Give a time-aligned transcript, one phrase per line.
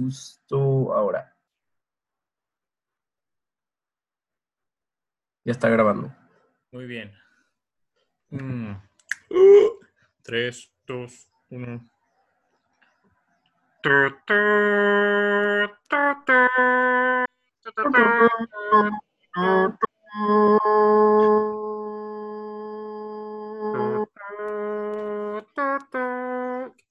[0.00, 1.36] justo ahora.
[5.44, 6.14] Ya está grabando.
[6.72, 7.12] Muy bien.
[8.30, 8.74] Mm.
[10.22, 11.80] Tres, dos, uno.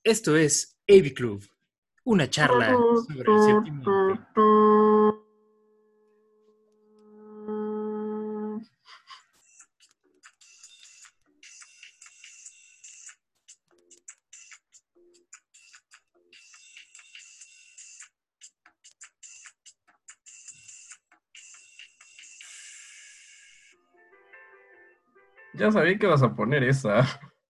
[0.03, 1.43] Esto es AV Club,
[2.09, 2.75] una charla
[3.07, 4.41] sobre el séptimo arte.
[25.53, 27.05] Ya sabía que vas a poner esa.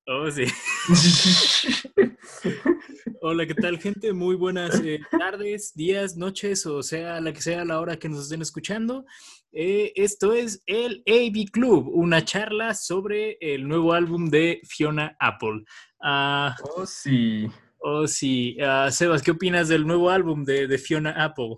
[0.05, 0.43] Oh, sí.
[3.21, 4.13] Hola, ¿qué tal, gente?
[4.13, 8.23] Muy buenas eh, tardes, días, noches, o sea, la que sea la hora que nos
[8.23, 9.05] estén escuchando.
[9.51, 15.63] Eh, esto es el AV Club, una charla sobre el nuevo álbum de Fiona Apple.
[16.01, 17.49] Ah, Oh, sí.
[17.79, 18.57] oh, sí.
[18.61, 21.57] Ah, Sebas, ¿qué opinas del nuevo álbum de, de Fiona Apple?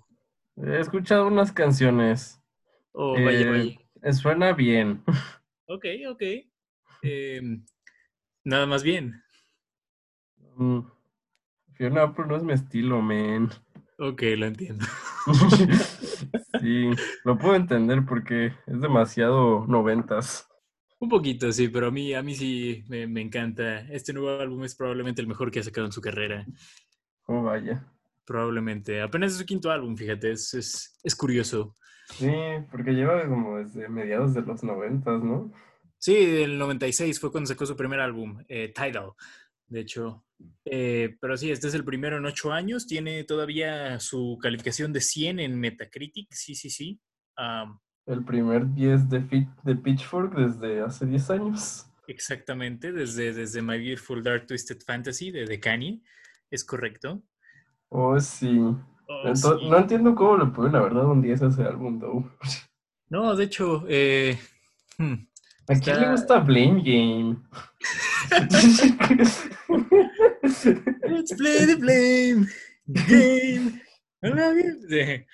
[0.57, 2.39] He escuchado unas canciones.
[2.91, 4.13] Oh, vaya, Eh, vaya.
[4.13, 5.03] Suena bien.
[5.67, 6.21] Ok, ok.
[7.01, 7.63] Em,
[8.43, 9.23] nada más bien.
[10.57, 10.79] Mm,
[11.81, 13.49] Fiona Apple no es mi estilo, man.
[13.97, 14.85] Ok, lo entiendo.
[16.61, 16.91] Sí,
[17.25, 20.47] lo puedo entender porque es demasiado noventas.
[20.99, 23.79] Un poquito, sí, pero a mí, a mí sí me, me encanta.
[23.91, 26.45] Este nuevo álbum es probablemente el mejor que ha sacado en su carrera.
[27.25, 27.91] Oh, vaya.
[28.25, 29.01] Probablemente.
[29.01, 31.75] Apenas es su quinto álbum, fíjate, es, es, es curioso.
[32.13, 32.31] Sí,
[32.69, 35.51] porque lleva como desde mediados de los noventas, ¿no?
[35.97, 39.13] Sí, del 96 fue cuando sacó su primer álbum, eh, Tidal,
[39.67, 40.23] de hecho.
[40.65, 42.87] Eh, pero sí, este es el primero en ocho años.
[42.87, 46.31] Tiene todavía su calificación de 100 en Metacritic.
[46.31, 46.99] Sí, sí, sí.
[48.05, 51.85] El primer 10 de, Fit- de Pitchfork desde hace 10 años.
[52.07, 56.01] exactamente, desde, desde My Beautiful Dark Twisted Fantasy de, de Kanye.
[56.49, 57.23] Es correcto.
[57.89, 58.59] Oh, sí.
[59.07, 59.47] Oh, sí.
[59.69, 62.31] No entiendo cómo le pueden haber dado un 10 a ese álbum, though.
[63.09, 64.37] No, de hecho, eh,
[64.97, 65.13] hmm,
[65.67, 67.37] ¿A quién le gusta Blame Game?
[71.09, 72.47] Let's play the blame
[72.85, 73.81] game.
[74.23, 75.25] Eh,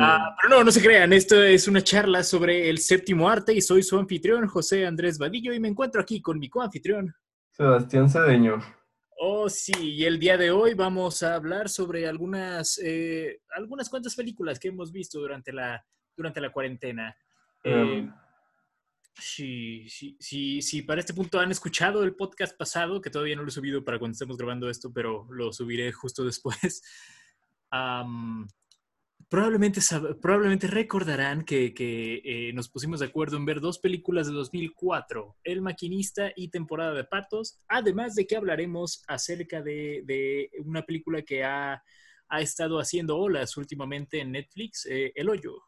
[0.00, 3.60] Ah, pero no, no se crean, esto es una charla sobre el séptimo arte y
[3.60, 7.12] soy su anfitrión, José Andrés Vadillo, y me encuentro aquí con mi coanfitrión.
[7.50, 8.60] Sebastián Cedeño.
[9.18, 14.14] Oh, sí, y el día de hoy vamos a hablar sobre algunas, eh, algunas cuantas
[14.14, 15.84] películas que hemos visto durante la,
[16.16, 17.14] durante la cuarentena.
[17.64, 18.12] Eh, Em,
[19.20, 19.86] Sí,
[20.18, 23.52] sí, sí, para este punto han escuchado el podcast pasado, que todavía no lo he
[23.52, 26.82] subido para cuando estemos grabando esto, pero lo subiré justo después.
[29.28, 29.80] Probablemente,
[30.20, 35.36] probablemente recordarán que, que, eh, nos pusimos de acuerdo en ver dos películas de 2004,
[35.44, 41.22] El Maquinista y Temporada de Patos, además de que hablaremos acerca de, de una película
[41.22, 41.80] que ha,
[42.28, 45.62] ha estado haciendo olas últimamente en Netflix, eh, El Hoyo.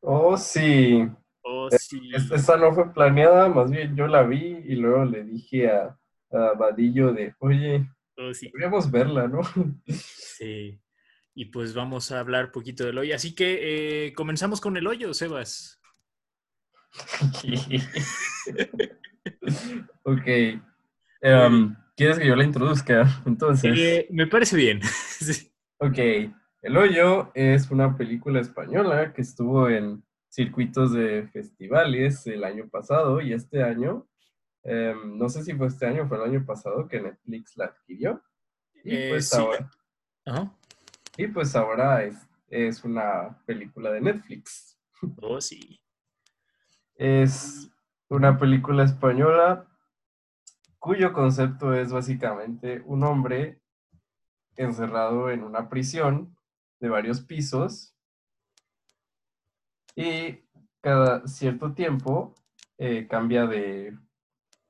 [0.00, 1.08] Oh, sí.
[1.44, 2.10] Oh, sí.
[2.14, 5.98] Es- Esa no fue planeada, más bien yo la vi y luego le dije a,
[6.30, 7.86] a Vadillo de, oye,
[8.16, 8.46] Oh, sí.
[8.46, 9.40] deberíamos verla, ¿no?
[9.86, 10.78] Sí.
[11.34, 13.14] Y pues vamos a hablar poquito del hoyo.
[13.14, 15.80] Así que eh, comenzamos con el hoyo, Sebas.
[20.04, 20.26] ok.
[21.20, 23.22] Em, ¿Quieres que yo la introduzca?
[23.26, 24.80] Entonces, Eh, me parece bien.
[24.82, 25.50] Sí.
[25.78, 25.98] ok.
[26.62, 33.20] El Hoyo es una película española que estuvo en circuitos de festivales el año pasado
[33.20, 34.08] y este año,
[34.62, 37.66] em, no sé si fue este año o fue el año pasado que Netflix la
[37.66, 38.22] adquirió.
[38.82, 39.36] Y Eh, pues sí.
[39.36, 39.70] ahora,
[40.24, 40.56] Ajá.
[41.18, 42.16] y pues ahora es,
[42.48, 44.78] es una película de Netflix.
[45.20, 45.78] Oh, sí.
[46.94, 47.70] Es
[48.08, 49.68] una película española
[50.78, 53.60] cuyo concepto es básicamente un hombre
[54.56, 56.36] encerrado en una prisión
[56.80, 57.91] de varios pisos
[59.94, 60.40] y
[60.80, 62.34] cada cierto tiempo
[62.78, 63.96] eh, cambia de,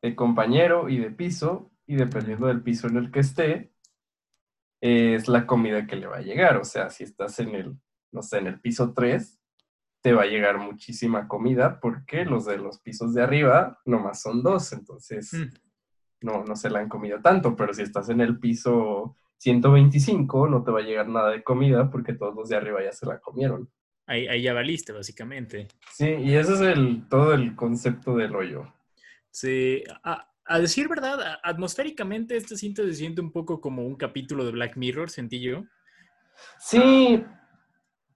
[0.03, 3.73] de compañero y de piso y dependiendo del piso en el que esté
[4.81, 6.57] es la comida que le va a llegar.
[6.57, 7.79] O sea, si estás en el,
[8.11, 9.39] no sé, en el piso 3,
[10.03, 14.43] te va a llegar muchísima comida porque los de los pisos de arriba nomás son
[14.43, 16.27] dos, entonces Mm.
[16.27, 20.63] no, no se la han comido tanto, pero si estás en el piso 125 no
[20.65, 23.21] te va a llegar nada de comida porque todos los de arriba ya se la
[23.21, 23.71] comieron.
[24.13, 25.69] Ahí, ahí ya valiste, básicamente.
[25.91, 28.71] Sí, y ese es el, todo el concepto del hoyo.
[29.31, 29.83] Sí.
[30.05, 34.53] A, a decir verdad, atmosféricamente este cinta se siente un poco como un capítulo de
[34.53, 35.65] Black Mirror, sentí yo.
[36.59, 37.25] Sí,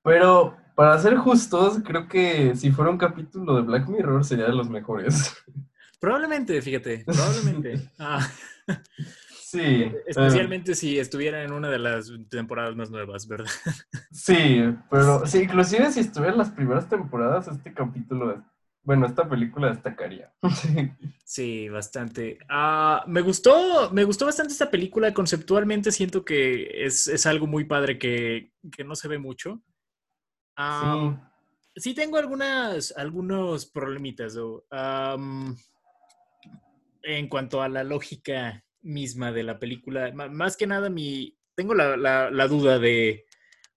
[0.03, 4.55] pero para ser justos, creo que si fuera un capítulo de Black Mirror sería de
[4.55, 5.35] los mejores.
[5.99, 7.91] Probablemente, fíjate, probablemente.
[7.99, 8.31] Ah.
[9.47, 9.93] Sí.
[10.07, 13.47] Especialmente si estuviera en una de las temporadas más nuevas, ¿verdad?
[14.11, 14.61] Sí,
[14.91, 18.43] pero sí, inclusive si estuviera en las primeras temporadas, este capítulo,
[18.83, 20.33] bueno, esta película destacaría.
[21.25, 22.39] Sí, bastante.
[22.49, 25.13] Ah, me gustó, me gustó bastante esta película.
[25.13, 28.53] Conceptualmente siento que es, algo muy padre que,
[28.85, 29.61] no se ve mucho.
[30.57, 31.17] sí.
[31.77, 31.95] sí.
[31.95, 34.37] tengo algunas, algunos problemitas,
[37.03, 40.13] en cuanto a la lógica misma de la película.
[40.13, 43.27] más que nada, mi, tengo la, duda de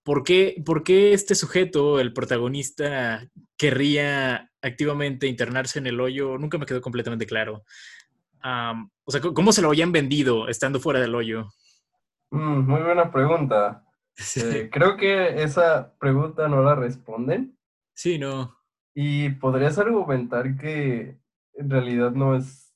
[0.03, 3.27] por qué, por qué este sujeto, el protagonista,
[3.57, 6.37] querría activamente internarse en el hoyo.
[6.37, 7.63] Nunca me quedó completamente claro.
[8.43, 11.49] o sea, ¿cómo se lo habían vendido estando fuera del hoyo?
[12.31, 13.83] Mm, muy buena pregunta.
[14.35, 17.57] Eh, creo que esa pregunta no la responden.
[17.93, 18.55] Sí, no.
[18.93, 21.17] Y podrías argumentar que
[21.53, 22.73] en realidad no es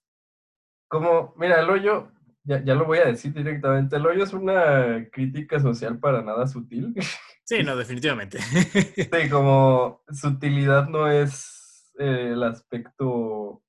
[0.87, 2.12] como, mira, el hoyo
[2.43, 6.47] ya, ya lo voy a decir directamente, el hoyo es una crítica social para nada
[6.47, 6.93] sutil.
[7.45, 8.39] Sí, no, definitivamente.
[8.95, 13.61] Sí, como su utilidad no es eh, el aspecto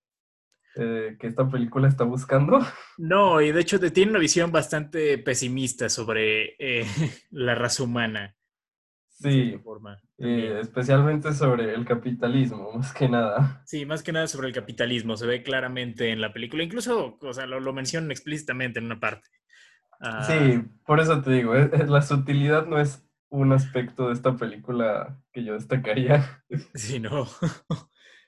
[0.76, 2.60] eh, que esta película está buscando.
[2.98, 6.86] No, y de hecho tiene una visión bastante pesimista sobre eh,
[7.30, 8.36] la raza humana.
[9.14, 13.62] Sí, forma, especialmente sobre el capitalismo, más que nada.
[13.64, 17.32] Sí, más que nada sobre el capitalismo, se ve claramente en la película, incluso, o
[17.32, 19.28] sea, lo, mencionan explícitamente en una parte.
[20.26, 20.64] sí, ah.
[20.84, 25.54] por eso te digo, la sutilidad no es un aspecto de esta película que yo
[25.54, 26.42] destacaría.
[26.74, 27.26] Sí, no.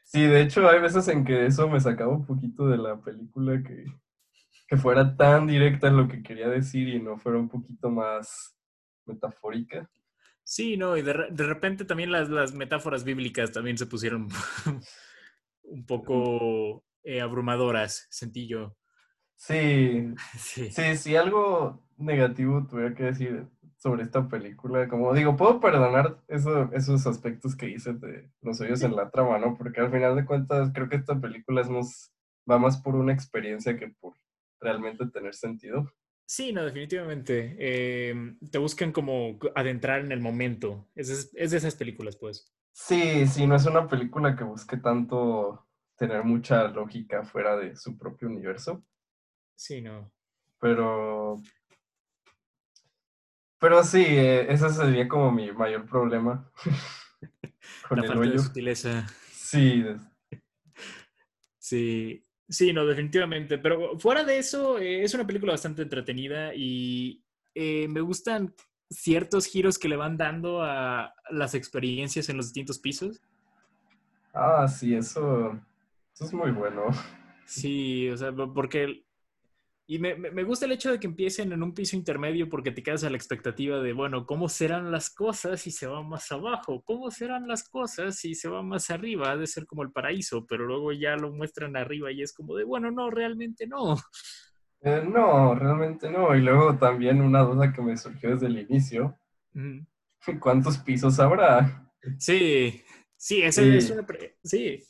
[0.05, 3.63] sí, de hecho hay veces en que eso me sacaba un poquito de la película
[3.63, 3.87] que,
[4.69, 8.57] que fuera tan directa en lo que quería decir y no fuera un poquito más
[9.05, 9.89] metafórica.
[10.49, 14.29] Sí, no, y de, repente también las, metáforas bíblicas también se pusieron
[15.65, 18.77] un poco eh, abrumadoras, sentí yo.
[19.35, 25.59] Sí, sí, sí, si algo negativo tuviera que decir sobre esta película, como digo, puedo
[25.59, 29.59] perdonar esos aspectos que hice de los hoyos en la trama, ¿no?
[29.59, 32.15] Porque al final de cuentas creo que esta película es más,
[32.49, 34.15] va más por una experiencia que por
[34.61, 35.93] realmente tener sentido.
[36.27, 37.57] Sí, no, definitivamente.
[38.11, 40.89] Em, te buscan como adentrar en el momento.
[40.97, 42.53] Es, es, de esas películas, pues.
[42.73, 47.97] Sí, sí, no es una película que busque tanto tener mucha lógica fuera de su
[47.97, 48.85] propio universo.
[49.55, 50.13] Sí, no.
[50.61, 51.41] Pero.
[53.59, 56.51] Pero sí, eh, ese sería como mi mayor problema.
[57.89, 59.07] con La falta de sutileza.
[59.31, 59.85] Sí.
[61.59, 63.59] Sí, Sí, no, definitivamente.
[63.59, 68.55] Pero fuera de eso, eh, es una película bastante entretenida y eh, me gustan
[68.89, 73.21] ciertos giros que le van dando a las experiencias en los distintos pisos.
[74.33, 75.59] Ah, sí, eso,
[76.15, 76.85] eso es muy bueno.
[77.47, 79.06] Sí, o sea, porque
[79.89, 82.83] y me, me, gusta el hecho de que empiecen en un piso intermedio porque te
[82.83, 86.83] quedas a la expectativa de, bueno, ¿cómo serán las cosas si se va más abajo?
[86.85, 89.31] ¿Cómo serán las cosas si se va más arriba?
[89.31, 92.57] Ha de ser como el paraíso, pero luego ya lo muestran arriba y es como
[92.57, 93.97] de, bueno, no, realmente no.
[94.81, 96.35] Eh, no, realmente no.
[96.35, 99.17] Y luego también una duda que me surgió desde el inicio.
[100.41, 101.89] ¿Cuántos pisos habrá?
[102.19, 102.83] Sí,
[103.17, 104.05] sí, esa es una...
[104.43, 104.83] Sí.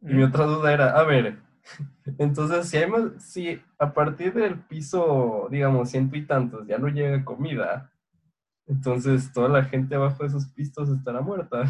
[0.00, 1.45] Y mi otra duda era, a ver,
[2.18, 7.24] entonces, si, hay si a partir del piso, digamos, ciento y tantos ya no llega
[7.24, 7.92] comida,
[8.66, 11.64] entonces toda la gente abajo de esos pisos estará muerta.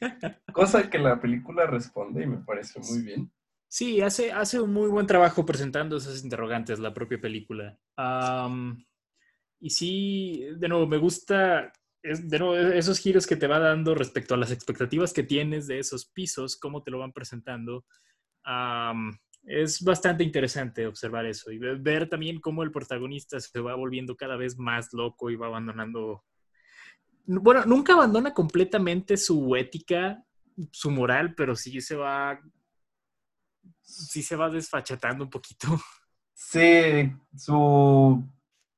[0.52, 3.32] Cosa que la película responde y me parece muy bien.
[3.68, 7.76] Sí, hace, hace un muy buen trabajo presentando esas interrogantes la propia película.
[9.58, 11.72] y sí, de nuevo, me gusta
[12.04, 15.78] de nuevo, esos giros que te va dando respecto a las expectativas que tienes de
[15.78, 17.86] esos pisos, cómo te lo van presentando
[19.46, 24.36] es bastante interesante observar eso y ver también cómo el protagonista se va volviendo cada
[24.36, 26.24] vez más loco y va abandonando.
[27.26, 30.24] Bueno, nunca abandona completamente su ética,
[30.70, 32.40] su moral, pero sí se va.
[33.82, 35.68] Sí se va desfachatando un poquito.
[36.36, 38.24] Sí, su,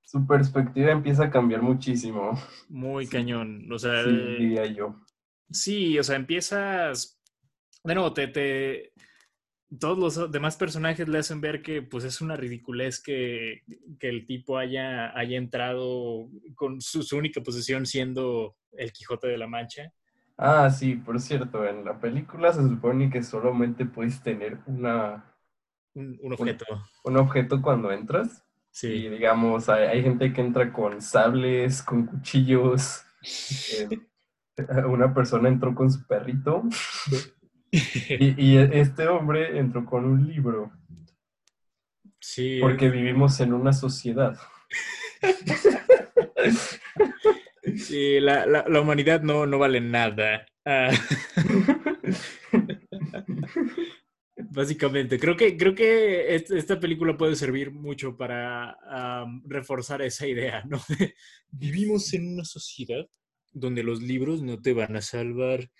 [0.03, 2.39] su perspectiva empieza a cambiar muchísimo.
[2.69, 3.71] Muy cañón.
[3.73, 5.01] O sea, diría yo.
[5.51, 7.21] Sí, o sea, empiezas.
[7.83, 8.93] Bueno, te, te,
[9.81, 13.63] todos los demás personajes le hacen ver que pues es una ridiculez que,
[14.01, 19.93] el tipo haya, haya entrado con su, única posición siendo el Quijote de la Mancha.
[20.39, 25.33] Ah, sí, por cierto, en la película se supone que solamente puedes tener una...
[25.95, 26.67] Un, objeto.
[27.05, 28.45] Un, objeto cuando entras.
[28.83, 33.03] Y digamos, hay, gente que entra con sables, con cuchillos.
[34.59, 36.63] Eh, una persona entró con su perrito.
[38.09, 40.73] y, y, este hombre entró con un libro.
[42.21, 42.59] Sí.
[42.61, 44.39] Porque vivimos en una sociedad.
[47.77, 50.47] Sí, la, la, humanidad no, no, vale nada.
[50.65, 50.91] Ah.
[54.37, 58.77] Básicamente, creo que, creo que esta película puede servir mucho para
[59.45, 60.81] reforzar esa idea, ¿no?
[61.51, 63.07] Vivimos en una sociedad
[63.53, 65.71] donde los libros no te van a salvar.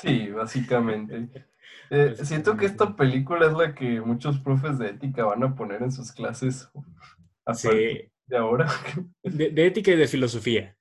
[0.00, 1.46] Sí, básicamente.
[1.92, 5.82] Eh, siento que esta película es la que muchos profes de ética van a poner
[5.82, 6.70] en sus clases
[8.28, 8.68] de ahora.
[9.24, 10.76] De, ética y de filosofía.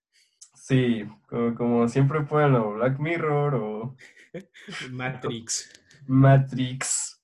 [0.54, 3.96] Sí, como, siempre pueden o Black Mirror o
[4.92, 5.72] Matrix.
[6.06, 7.24] Matrix.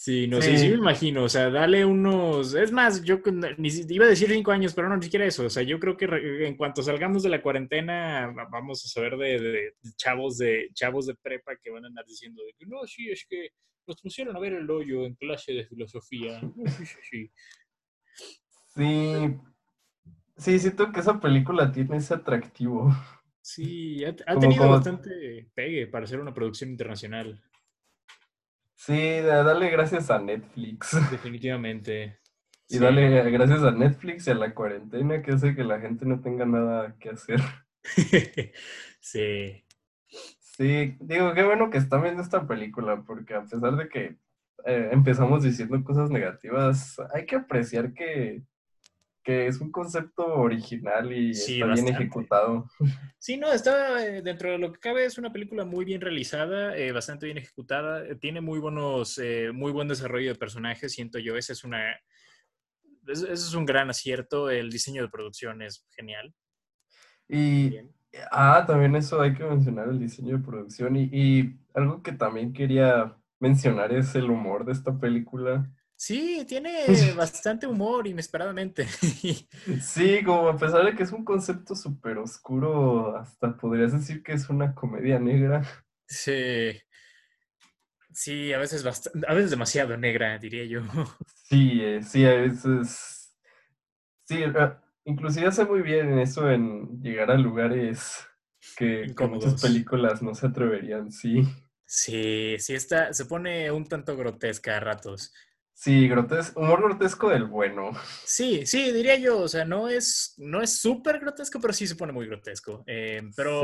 [0.00, 0.70] Sí, no sé, sí.
[0.70, 3.20] me imagino, o sea, dale unos, es más, yo
[3.90, 6.06] iba a decir cinco años, pero no, ni siquiera eso, o sea, yo creo que
[6.46, 11.52] en cuanto salgamos de la cuarentena, vamos a saber de, chavos de chavos de prepa
[11.62, 13.50] que van a andar diciendo de que no, sí, es que
[13.86, 16.40] nos pusieron a ver el hoyo en clase de filosofía.
[17.10, 17.30] Sí,
[18.74, 19.36] sí,
[20.38, 22.90] sí, siento que esa película tiene ese atractivo.
[23.42, 27.38] Sí, ha, tenido bastante pegue para ser una producción internacional.
[28.82, 30.92] Sí, dale gracias a Netflix.
[31.10, 32.18] Definitivamente.
[32.66, 36.22] Y dale gracias a Netflix y a la cuarentena que hace que la gente no
[36.22, 37.40] tenga nada que hacer.
[39.00, 39.62] sí.
[40.06, 44.16] Sí, digo, qué bueno que están viendo esta película, porque a pesar de que
[44.64, 48.42] eh, empezamos diciendo cosas negativas, hay que apreciar que
[49.22, 52.68] que es un concepto original y está bien ejecutado.
[53.18, 56.76] Sí, no, está eh, dentro de lo que cabe, es una película muy bien realizada,
[56.76, 59.20] eh, bastante bien ejecutada, eh, tiene muy buenos,
[59.52, 61.92] muy buen desarrollo de personajes, siento yo, ese es una,
[63.06, 66.32] ese es un gran acierto, el diseño de producción es genial.
[67.28, 67.76] Y,
[68.32, 72.52] ah, también eso hay que mencionar, el diseño de producción, y, y algo que también
[72.52, 75.70] quería mencionar es el humor de esta película.
[76.00, 78.86] Sí, tiene bastante humor, inesperadamente.
[79.82, 84.32] sí, como a pesar de que es un concepto súper oscuro, hasta podrías decir que
[84.32, 85.62] es una comedia negra.
[86.08, 86.72] Sí.
[88.14, 88.82] Sí, a veces,
[89.28, 90.80] a veces demasiado negra, diría yo.
[91.50, 93.36] Sí, eh, sí, a veces.
[94.24, 98.26] Sí, ah, inclusive hace muy bien eso en llegar a lugares
[98.78, 101.42] que, que muchas películas no se atreverían, sí.
[101.84, 105.34] Sí, sí, está, se pone un tanto grotesca a ratos.
[105.80, 107.92] Sí, grotesco, humor grotesco del bueno.
[108.26, 111.96] Sí, sí, diría yo, o sea, no es no es súper grotesco, pero sí se
[111.96, 112.84] pone muy grotesco.
[112.86, 113.62] Eh, pero,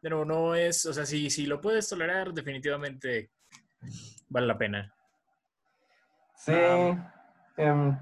[0.00, 3.32] pero no es, o sea, si, si lo puedes tolerar, definitivamente
[4.30, 4.94] vale la pena.
[6.36, 6.54] Sí,
[7.58, 7.98] em,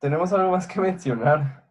[0.00, 1.64] tenemos algo más que mencionar.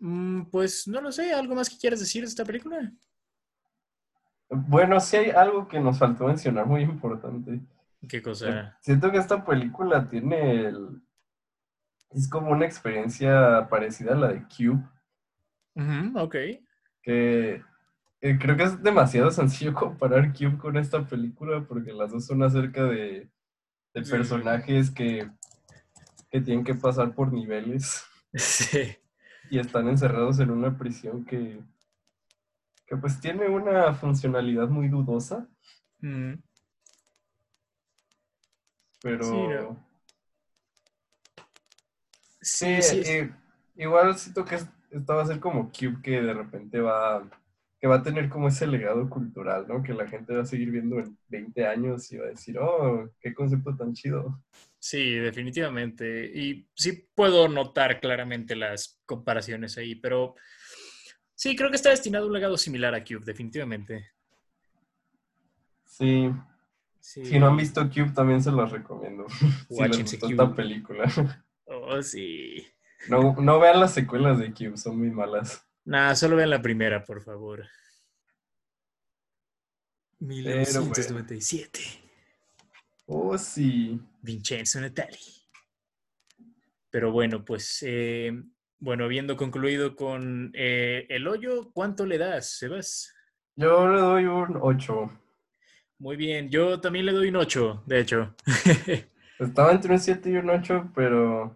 [0.00, 2.92] Mm, pues no lo sé, ¿algo más que quieras decir de esta película?
[4.50, 7.58] Bueno, sí hay algo que nos faltó mencionar muy importante.
[8.08, 8.76] ¿Qué cosa?
[8.80, 11.02] Siento que esta película tiene el...
[12.10, 14.82] Es como una experiencia parecida a la de Cube.
[16.16, 16.36] ok.
[17.02, 17.62] Que
[18.20, 22.42] eh, creo que es demasiado sencillo comparar Cube con esta película porque las dos son
[22.42, 23.28] acerca de,
[23.92, 25.30] personajes que,
[26.30, 28.04] que tienen que pasar por niveles.
[28.34, 28.96] Sí.
[29.50, 31.60] Y están encerrados en una prisión que,
[32.86, 35.46] que pues tiene una funcionalidad muy dudosa.
[39.02, 39.76] Pero.
[42.40, 42.78] Sí,
[43.76, 47.28] igual siento que esto va a ser como Cube que de repente va.
[47.80, 49.82] que va a tener como ese legado cultural, ¿no?
[49.82, 53.10] Que la gente va a seguir viendo en 20 años y va a decir, oh,
[53.20, 54.40] qué concepto tan chido.
[54.78, 56.30] Sí, definitivamente.
[56.34, 60.34] Y sí puedo notar claramente las comparaciones ahí, pero
[61.34, 64.10] sí, creo que está destinado a un legado similar a Cube, definitivamente.
[65.84, 66.32] Sí,
[67.02, 69.26] si no han visto Cube, también se los recomiendo.
[69.68, 71.04] si les gustó esta película.
[71.64, 72.64] Oh, sí.
[73.08, 75.66] No, no vean las secuelas de Cube, son muy malas.
[75.84, 77.64] Nada, solo vean la primera, por favor.
[80.20, 81.80] 1997.
[83.06, 84.00] Oh, sí.
[84.20, 85.18] Vincenzo Natali.
[86.88, 88.32] Pero bueno, pues, eh,
[88.78, 93.12] bueno, habiendo concluido con eh, el hoyo, ¿cuánto le das, Sebas?
[93.56, 95.21] Yo le doy un 8.
[96.02, 98.34] Muy bien, yo también le doy un 8, de hecho.
[99.38, 101.54] Estaba entre un 7 y un 8, pero,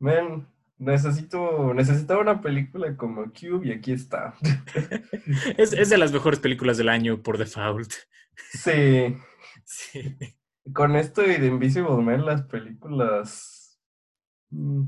[0.00, 0.48] men,
[0.78, 4.34] necesito, necesitaba una película como Cube y aquí está.
[5.56, 7.92] es, de las mejores películas del año por default.
[8.52, 9.16] Sí.
[9.64, 10.16] sí.
[10.72, 13.80] Con esto y de Invisible Man, las películas.
[14.50, 14.82] mm,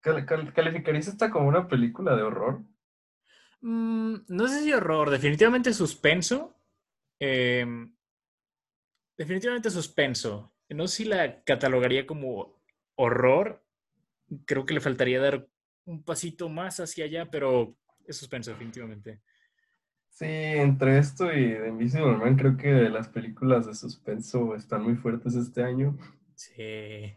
[0.00, 2.62] cal- cal- ¿Calificarías esta como una película de horror?
[3.62, 6.54] Mm, no sé si horror, definitivamente suspenso.
[7.18, 7.94] Em,
[9.18, 10.52] definitivamente suspenso.
[10.70, 12.58] No sé si la catalogaría como
[12.94, 13.62] horror.
[14.46, 15.48] Creo que le faltaría dar
[15.84, 19.20] un pasito más hacia allá, pero es suspenso, definitivamente.
[20.10, 24.96] Sí, entre esto y de Invisible Man, creo que las películas de suspenso están muy
[24.96, 25.96] fuertes este año.
[26.34, 27.14] Sí.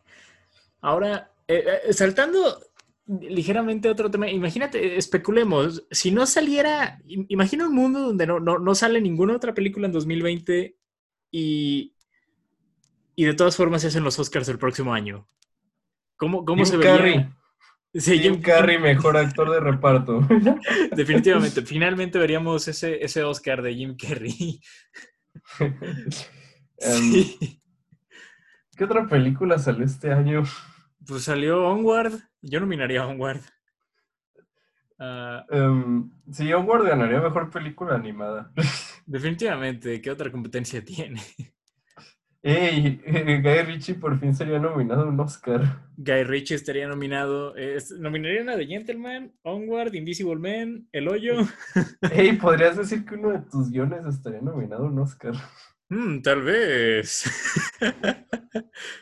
[0.81, 2.60] Ahora, eh, eh, saltando
[3.08, 8.39] ligeramente a otro tema, imagínate, especulemos, si no saliera, im- imagina un mundo donde no,
[8.39, 10.77] no, no sale ninguna otra película en 2020
[11.31, 11.95] y,
[13.15, 15.27] y de todas formas se hacen los Oscars el próximo año.
[16.17, 17.38] ¿Cómo, cómo se Jim vería?
[17.93, 20.21] Sí, Jim Jim- Carrey, mejor actor de reparto.
[20.95, 21.61] definitivamente.
[21.63, 24.61] Finalmente veríamos ese, ese Oscar de Jim Carrey.
[26.77, 27.61] Em, Sí.
[28.75, 30.43] ¿Qué otra película salió este año?
[31.05, 32.13] Pues salió Onward.
[32.41, 33.41] Yo nominaría a Onward.
[35.00, 38.51] Ah, Em, sí, Onward ganaría mejor película animada.
[39.05, 41.22] definitivamente, ¿qué otra competencia tiene?
[42.43, 45.89] Ey, Guy Ritchie por fin sería nominado a un Oscar.
[45.96, 47.55] Guy Ritchie estaría nominado.
[47.55, 51.36] Es, nominarían a The Gentleman, Onward, Invisible Man, El Hoyo.
[52.12, 55.36] Ey, podrías decir que uno de tus guiones estaría nominado a un Oscar.
[55.89, 57.25] Mm, tal vez.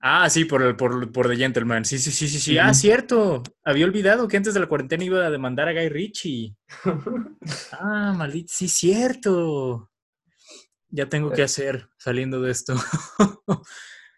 [0.00, 1.84] ah, sí, por, el- por, por The Gentleman.
[1.84, 2.58] Sí, sí, sí, sí, sí.
[2.58, 3.42] Ah, cierto.
[3.64, 6.56] Había olvidado que antes de la cuarentena iba a demandar a Guy Ritchie.
[7.72, 8.48] Ah, maldito.
[8.52, 9.90] Sí, cierto.
[10.90, 12.74] Ya tengo que hacer saliendo de esto.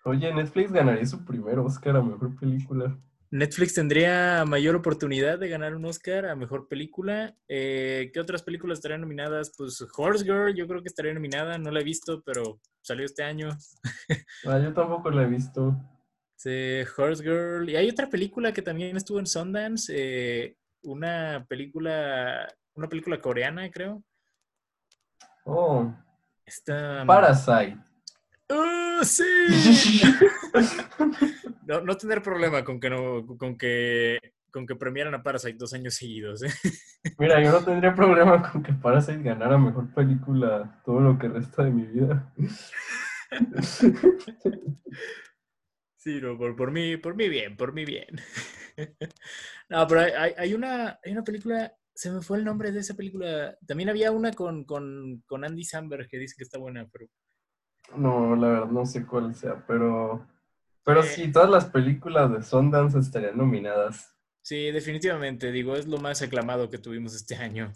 [0.04, 2.98] Oye, Netflix ganaría su primer Oscar a mejor película.
[3.32, 7.34] Netflix tendría mayor oportunidad de ganar un Oscar a mejor película.
[7.48, 9.54] Eh, ¿Qué otras películas estarían nominadas?
[9.56, 11.56] Pues Horse Girl, yo creo que estaría nominada.
[11.56, 13.48] No la he visto, pero salió este año.
[14.46, 15.74] Ah, yo tampoco la he visto.
[16.36, 17.70] Sí, Horse Girl.
[17.70, 19.92] Y hay otra película que también estuvo en Sundance.
[19.96, 24.02] eh, una película, una película coreana, creo.
[25.47, 25.90] Oh,
[26.45, 27.04] Esta.
[27.06, 27.78] Parasite.
[28.50, 30.02] ¡Oh, sí!
[31.65, 34.19] No, no tener problema con que no, con que,
[34.50, 36.43] con que premiaran a Parasite dos años seguidos.
[36.43, 36.50] ¿eh?
[37.19, 41.62] Mira, yo no tendría problema con que Parasite ganara mejor película todo lo que resta
[41.62, 42.32] de mi vida.
[45.97, 48.08] Sí, no, por, por mí, por mí bien, por mí bien.
[49.69, 52.80] No, pero hay, hay- hay una, hay una película, se me fue el nombre de
[52.80, 53.56] esa película.
[53.67, 57.06] También había una con, con, con Andy Samberg que dice que está buena, pero
[57.97, 60.26] No, la verdad no sé cuál sea, pero...
[60.84, 61.32] Pero Sí.
[61.32, 64.16] todas las películas de Sundance estarían nominadas.
[64.42, 67.73] sí, definitivamente, digo, es lo más aclamado que tuvimos este año.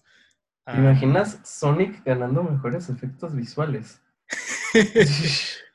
[0.70, 4.00] ¿Te Ah, imaginas Sonic ganando mejores efectos visuales?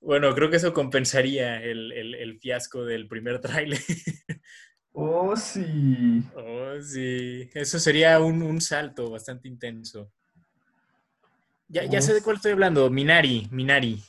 [0.00, 3.78] bueno, creo que eso compensaría el, el- el fiasco del primer tráiler.
[4.94, 6.24] Oh, sí.
[6.34, 7.50] Oh, sí.
[7.54, 10.12] Eso sería un, un salto bastante intenso.
[11.72, 12.90] Ya, ya sé de cuál estoy hablando.
[12.90, 14.02] Minari, Minari.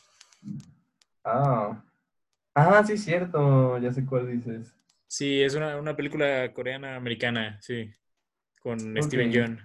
[1.24, 1.82] Ah.
[2.54, 3.78] Ah, sí, cierto.
[3.78, 4.74] Ya sé cuál dices.
[5.08, 7.90] Sí, es una, una película coreana americana, sí.
[8.60, 9.32] Con Steven.
[9.32, 9.60] Yeun.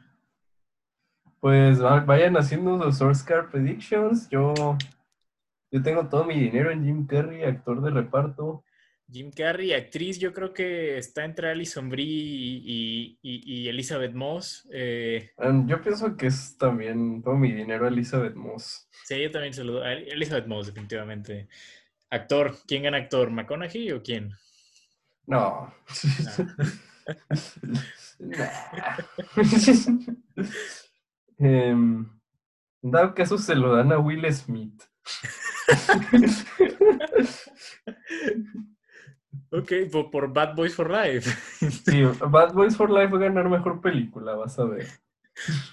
[1.40, 4.28] Pues va- vayan haciendo los Oscar predictions.
[4.28, 4.54] Yo,
[5.72, 8.62] yo tengo todo mi dinero en Jim Carrey, actor de reparto.
[9.10, 14.68] Jim Carrey, actriz, yo creo que está entre Alison Brie y, y- Elizabeth Moss.
[14.72, 18.86] Eh, Um, yo pienso que es también todo mi dinero Elizabeth Moss.
[19.06, 21.48] sí, yo también saludo a Elizabeth Moss, definitivamente.
[22.10, 23.30] Actor, ¿quién gana actor?
[23.30, 24.30] ¿McConaughey o quién?
[25.26, 25.72] No.
[28.18, 28.96] Nah.
[31.40, 32.04] Em,
[32.82, 34.82] dado que eso se lo dan a Will Smith.
[39.50, 41.30] Ok, por, por Bad Boys for Life.
[41.70, 44.86] Sí, Bad Boys for Life va a ganar mejor película, vas a ver.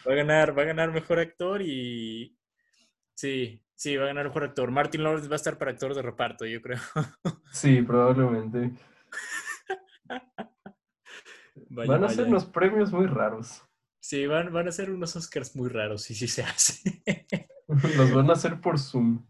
[0.07, 2.37] Va a ganar, va a ganar mejor actor y.
[3.15, 4.71] Sí, sí, va a ganar mejor actor.
[4.71, 6.79] Martin Lawrence va a estar para actor de reparto, yo creo.
[7.51, 8.71] Sí, probablemente.
[11.69, 13.61] Vaya, Van a ser unos premios muy raros.
[13.99, 17.03] Sí, van, van a ser unos Oscars muy raros, y sí se hace.
[17.67, 19.25] Los van a hacer por Zoom.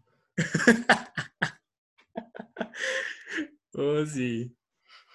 [3.76, 4.54] Oh, sí.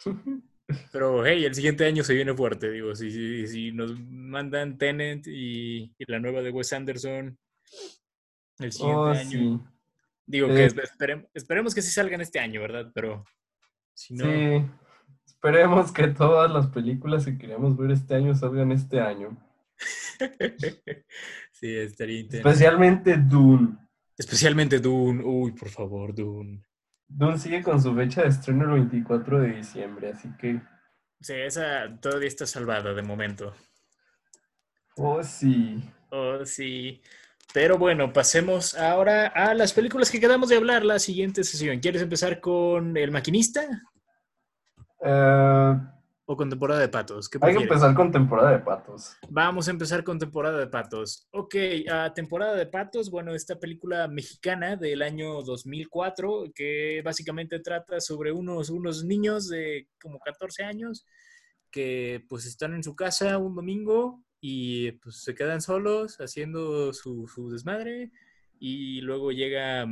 [0.94, 2.96] Pero, hey, el siguiente año se viene fuerte, digo.
[2.96, 7.38] Si, si, si nos mandan Tenet y, y la nueva de Wes Anderson
[8.60, 9.30] el siguiente Oh, año.
[9.30, 9.60] sí.
[10.26, 12.90] Digo que esperem- esperemos que sí salgan este año, ¿verdad?
[12.94, 13.26] Pero
[13.94, 14.24] si no.
[14.24, 14.66] Sí.
[15.26, 19.38] Esperemos que todas las películas que queríamos ver este año salgan este año.
[21.52, 22.48] sí, estaría intenso.
[22.48, 23.78] Especialmente Dune.
[24.18, 25.22] Especialmente Dune.
[25.24, 26.64] Uy, por favor, Dune.
[27.14, 30.62] Dune sigue con su fecha de estreno el 24 de diciembre, así que...
[31.20, 33.54] Sí, esa todavía está salvada de momento.
[34.96, 35.84] Oh, sí.
[36.10, 37.02] Oh, sí.
[37.54, 41.80] Pero bueno, pasemos ahora a las películas que quedamos de hablar la siguiente sesión.
[41.80, 43.62] ¿Quieres empezar con El Maquinista?
[45.04, 45.76] Eh,
[46.32, 47.28] ¿O con temporada de patos?
[47.28, 49.18] ¿Qué hay que empezar con temporada de patos.
[49.28, 51.28] Vamos a empezar con temporada de patos.
[51.32, 51.56] Ok,
[51.92, 58.32] a temporada de patos, bueno, esta película mexicana del año 2004 que básicamente trata sobre
[58.32, 61.06] unos, unos niños de como 14 años
[61.70, 67.28] que pues están en su casa un domingo y pues se quedan solos haciendo su,
[67.28, 68.10] su desmadre
[68.58, 69.86] y luego llega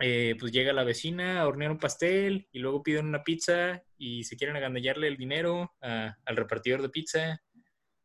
[0.00, 4.24] eh, pues llega la vecina a hornear un pastel y luego piden una pizza y
[4.24, 7.40] se quieren agandallarle el dinero a- al repartidor de pizza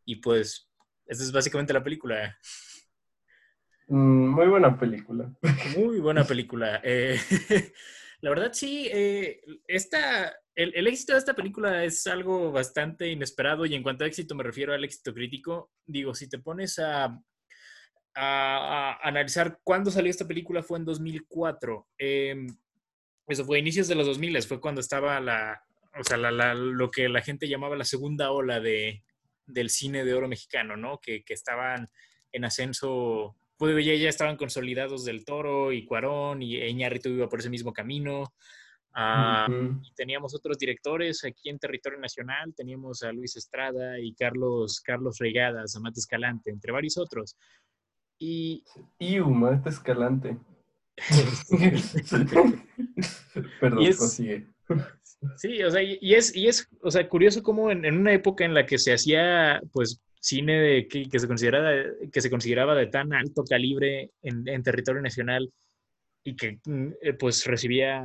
[0.05, 0.69] y pues
[1.05, 2.37] esa es básicamente la película.
[3.87, 5.31] Mm, muy buena película.
[5.77, 6.81] Muy buena película.
[6.83, 7.19] Eh,
[8.21, 13.65] la verdad sí, eh, esta, el, el éxito de esta película es algo bastante inesperado
[13.65, 15.71] y en cuanto a éxito me refiero al éxito crítico.
[15.85, 17.13] Digo, si te pones a, a-
[18.15, 21.87] a analizar cuándo salió esta película fue en 2004.
[21.97, 22.35] Eh,
[23.27, 25.61] eso fue a inicios de los 2000, fue cuando estaba la,
[25.99, 29.03] o sea, la- la- lo que la gente llamaba la segunda ola de,
[29.45, 30.99] del cine de oro mexicano, ¿no?
[30.99, 31.89] Que, que estaban
[32.31, 37.39] en ascenso, pues ya, ya estaban consolidados del Toro y Cuarón y Iñárritu iba por
[37.39, 38.33] ese mismo camino.
[38.93, 39.79] Ah, Ujú.
[39.83, 45.17] y teníamos otros directores aquí en territorio nacional, teníamos a Luis Estrada y Carlos, Carlos
[45.17, 47.37] Regadas, Amate Escalante, entre varios otros.
[48.19, 48.63] Y
[48.99, 50.37] Iu, Maete Escalante.
[53.59, 54.21] Perdón, Y es-.
[55.35, 58.43] Sí, o sea, y es, y es, o sea, curioso cómo en, en una época
[58.43, 61.71] en la que se hacía, pues, cine de, que, que se consideraba,
[62.11, 65.51] que se consideraba de tan alto calibre en, en territorio nacional
[66.23, 68.03] y que, mm, eh, pues, recibía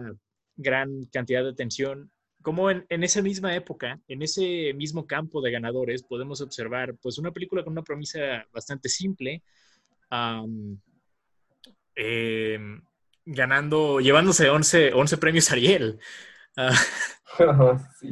[0.57, 2.11] gran cantidad de atención,
[2.43, 7.17] como en, en esa misma época, en ese mismo campo de ganadores, podemos observar, pues,
[7.17, 9.43] una película con una premisa bastante simple,
[10.11, 10.79] am,
[11.95, 12.83] em,
[13.25, 15.99] ganando, llevándose 11, 11 premios Ariel.
[16.57, 16.73] Ah,
[18.01, 18.09] sí.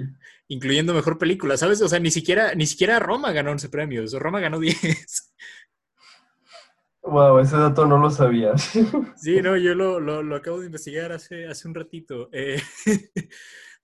[0.48, 1.80] incluyendo mejor película, ¿sabes?
[1.82, 5.32] O sea, ni siquiera, ni siquiera Roma ganó 11 premios, Roma ganó 10.
[7.02, 8.54] Wow, ese dato no lo sabía.
[9.14, 12.28] Sí, no, yo lo, lo- lo acabo de investigar hace, hace un ratito.
[12.32, 12.60] Eh,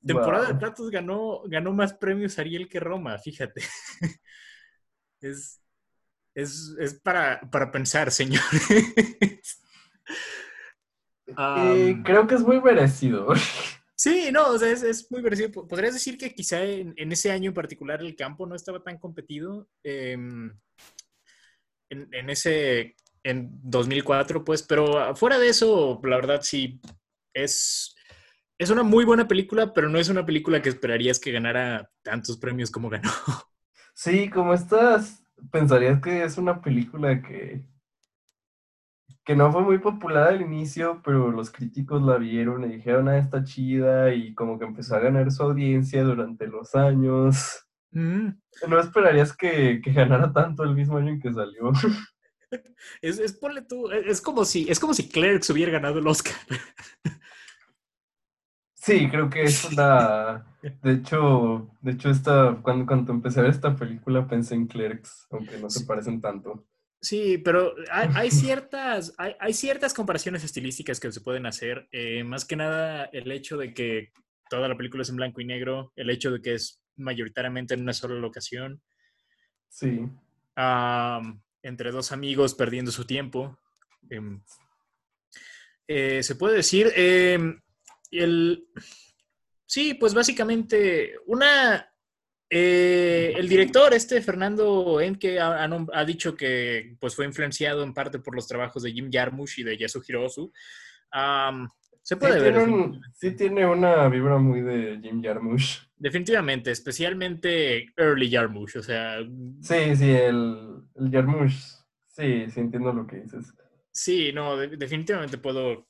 [0.05, 0.59] temporada de Wow.
[0.59, 3.63] Platos ganó, ganó más premios Ariel que Roma, fíjate.
[5.21, 5.61] Es,
[6.35, 9.61] es, es para, para pensar, señores.
[11.55, 13.29] Eh, creo que es muy merecido.
[14.03, 15.51] Sí, no, o sea, es, muy parecido.
[15.53, 18.99] Po- Podrías decir que quizá en, ese año en particular el campo no estaba tan
[18.99, 19.69] competido.
[19.83, 20.51] em,
[21.91, 26.81] en, en ese, en 2004, pues, pero fuera de eso, la verdad sí,
[27.35, 27.95] es,
[28.59, 32.39] es una muy buena película, pero no es una película que esperarías que ganara tantos
[32.39, 33.11] premios como ganó.
[33.95, 37.63] Sí, como estás, pensarías que es una película que,
[39.31, 43.17] que no fue muy popular al inicio, pero los críticos la vieron y dijeron, ah,
[43.17, 47.65] está chida, y como que empezó a ganar su audiencia durante los años.
[47.93, 48.31] Mm,
[48.67, 51.71] No esperarías que, que ganara tanto el mismo año en que salió.
[53.01, 56.09] Es, es, ponle tú, es es como si, es como si Clerks hubiera ganado el
[56.09, 56.35] Oscar.
[58.75, 60.45] Sí, creo que es una...
[60.83, 65.29] De hecho, de hecho esta, cuando, cuando empecé a ver esta película pensé en Clerks,
[65.31, 66.67] aunque no se parecen tanto.
[67.01, 71.89] Sí, pero hay, hay ciertas, hay, hay ciertas comparaciones estilísticas que se pueden hacer.
[71.93, 74.13] eh, más que nada el hecho de que
[74.51, 77.83] toda la película es en blanco y negro, el hecho de que es mayoritariamente en
[77.83, 78.83] una sola locación,
[79.73, 80.01] Sí,
[80.57, 83.57] am, entre dos amigos perdiendo su tiempo.
[84.11, 84.43] em,
[85.87, 87.61] eh, se puede decir, em,
[88.11, 88.67] el,
[89.67, 91.90] sí, pues básicamente una...
[92.51, 98.19] eh, el director, este Fernando Enke, ha, ha dicho que pues, fue influenciado en parte
[98.19, 100.53] por los trabajos de Jim Jarmusch y de Yasuhiro Ozu.
[101.13, 101.69] Am,
[102.03, 102.55] se sí puede ver.
[102.55, 105.79] tiene, un- sí tiene una vibra muy de Jim Jarmusch.
[105.97, 109.19] Definitivamente, especialmente Early Jarmusch, o sea,
[109.61, 111.55] Sí, sí, el, el Jarmusch.
[112.09, 113.53] Sí, sí entiendo lo que dices.
[113.93, 115.87] Sí, no, de- definitivamente puedo,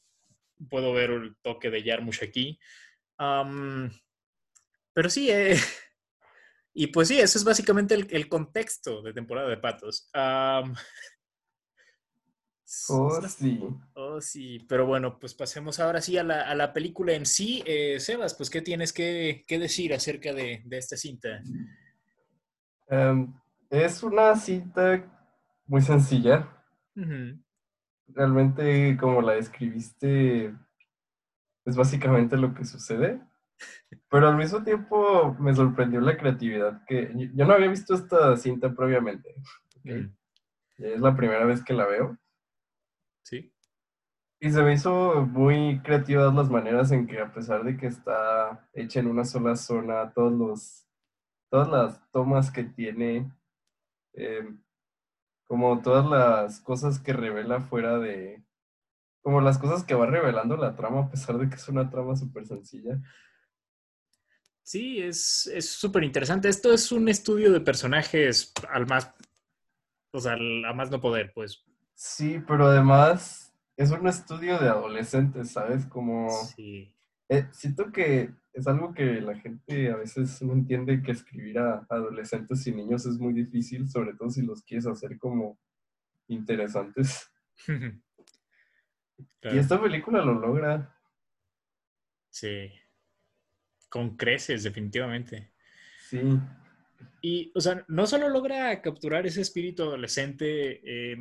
[0.68, 2.58] puedo ver el toque de Jarmusch aquí.
[3.18, 3.90] Am,
[4.92, 5.54] pero sí, eh,
[6.72, 10.10] y pues sí, eso es básicamente el, el contexto de temporada de patos.
[12.88, 13.60] Oh, sí.
[13.94, 17.64] oh, sí, pero bueno, pues pasemos ahora sí a la, a la película en sí.
[17.66, 21.42] Eh, Sebas, pues, ¿qué tienes que, que decir acerca de, de esta cinta?
[22.86, 23.34] Em,
[23.70, 25.04] es una cita
[25.66, 26.48] muy sencilla.
[28.06, 30.54] Realmente como la describiste,
[31.64, 33.20] es básicamente lo que sucede.
[34.10, 38.72] Pero al mismo tiempo me sorprendió la creatividad que yo no había visto esta cinta
[38.74, 39.34] previamente.
[39.84, 40.06] Mm,
[40.78, 42.18] Es la primera vez que la veo.
[43.22, 43.52] Sí.
[44.40, 48.68] Y se me hizo muy creativas las maneras en que a pesar de que está
[48.72, 50.86] hecha en una sola zona, todos los,
[51.50, 53.30] todas las tomas que tiene,
[54.14, 54.48] eh,
[55.46, 58.42] como todas las cosas que revela fuera de,
[59.22, 62.16] como las cosas que va revelando la trama, a pesar de que es una trama
[62.16, 63.00] súper sencilla.
[64.70, 66.48] Sí, es es súper interesante.
[66.48, 69.12] Esto es un estudio de personajes al más,
[70.12, 71.64] o sea, al- a más no poder, pues.
[71.92, 75.86] Sí, pero además es un estudio de adolescentes, ¿sabes?
[75.86, 76.30] Como...
[76.54, 76.94] Sí.
[77.28, 81.84] Eh, siento que es algo que la gente a veces no entiende que escribir a
[81.88, 85.58] adolescentes y niños es muy difícil, sobre todo si los quieres hacer como
[86.28, 87.28] interesantes.
[89.42, 90.96] Y esta película lo logra.
[92.30, 92.70] Sí.
[93.90, 95.52] Con creces, definitivamente.
[96.08, 96.20] Sí,
[97.20, 101.18] Y, o sea, no solo logra capturar ese espíritu adolescente, eh,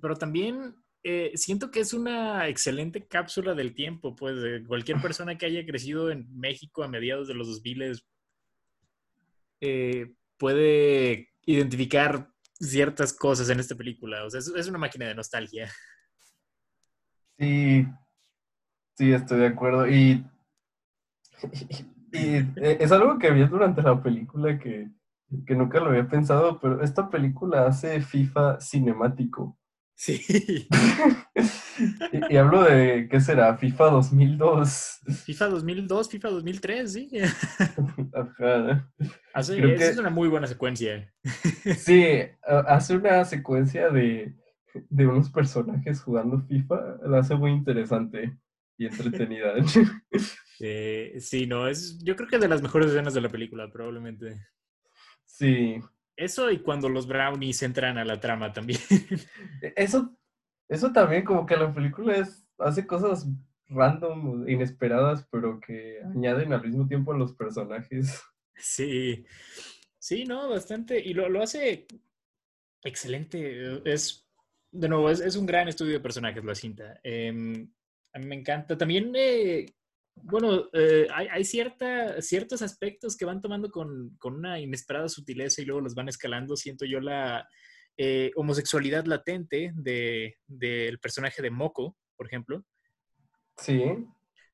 [0.00, 5.36] pero también eh, siento que es una excelente cápsula del tiempo, pues, de cualquier persona
[5.36, 8.02] que haya crecido en México a mediados de los 2000
[9.60, 14.24] eh, puede identificar ciertas cosas en esta película.
[14.24, 15.70] O sea, es, es una máquina de nostalgia.
[17.38, 17.86] sí,
[18.96, 19.88] sí, estoy de acuerdo.
[19.88, 20.24] Y,
[22.12, 24.88] y, eh, es algo que vi durante la película que,
[25.46, 29.58] que nunca lo había pensado, pero esta película hace FIFA cinemático.
[29.94, 30.68] Sí.
[32.12, 33.56] Y, y hablo de, ¿qué será?
[33.56, 35.00] FIFA 2002.
[35.24, 37.10] FIFA 2002, FIFA 2003, sí.
[38.14, 38.90] Ajá.
[39.32, 41.10] Hace, Creo esa que- es una muy buena secuencia.
[41.78, 42.04] Sí,
[42.46, 44.36] ha- hace una secuencia de,
[44.90, 48.38] de unos personajes jugando FIFA, la hace muy interesante
[48.78, 49.54] y entretenida.
[50.64, 54.46] Eh, sí, no, es, yo creo que de las mejores escenas de la película, probablemente.
[55.24, 55.80] Sí,
[56.16, 58.80] Eso y cuando los brownies entran a la trama también.
[59.62, 60.16] e- eso,
[60.68, 63.26] eso también como que la película es, hace cosas
[63.68, 68.22] random, inesperadas, pero que añaden al mismo tiempo a los personajes.
[68.54, 69.24] Sí,
[69.98, 71.00] sí, no, bastante.
[71.00, 71.86] Y lo, lo hace
[72.84, 73.82] excelente.
[73.90, 74.28] Es,
[74.70, 77.00] de nuevo, es, es un gran estudio de personajes la cinta.
[77.02, 77.72] Em,
[78.12, 78.76] a mí me encanta.
[78.76, 79.66] También, eh,
[80.14, 85.62] bueno, eh, hay, hay cierta, ciertos aspectos que van tomando con, con una inesperada sutileza
[85.62, 86.56] y luego los van escalando.
[86.56, 87.48] Siento yo la
[87.96, 92.64] eh, homosexualidad latente de- del personaje de Moko, por ejemplo.
[93.56, 93.80] Sí,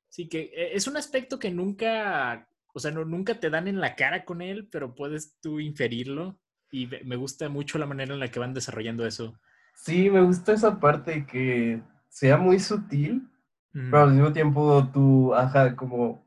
[0.07, 3.79] Sí, que eh, es un aspecto que nunca, o sea, no, nunca te dan en
[3.79, 6.39] la cara con él, pero puedes tú inferirlo.
[6.71, 9.39] Y me gusta mucho la manera en la que van desarrollando eso.
[9.73, 13.27] sí, me gusta esa parte que sea muy sutil,
[13.73, 16.25] Mm, pero al mismo tiempo tú, ajá, como,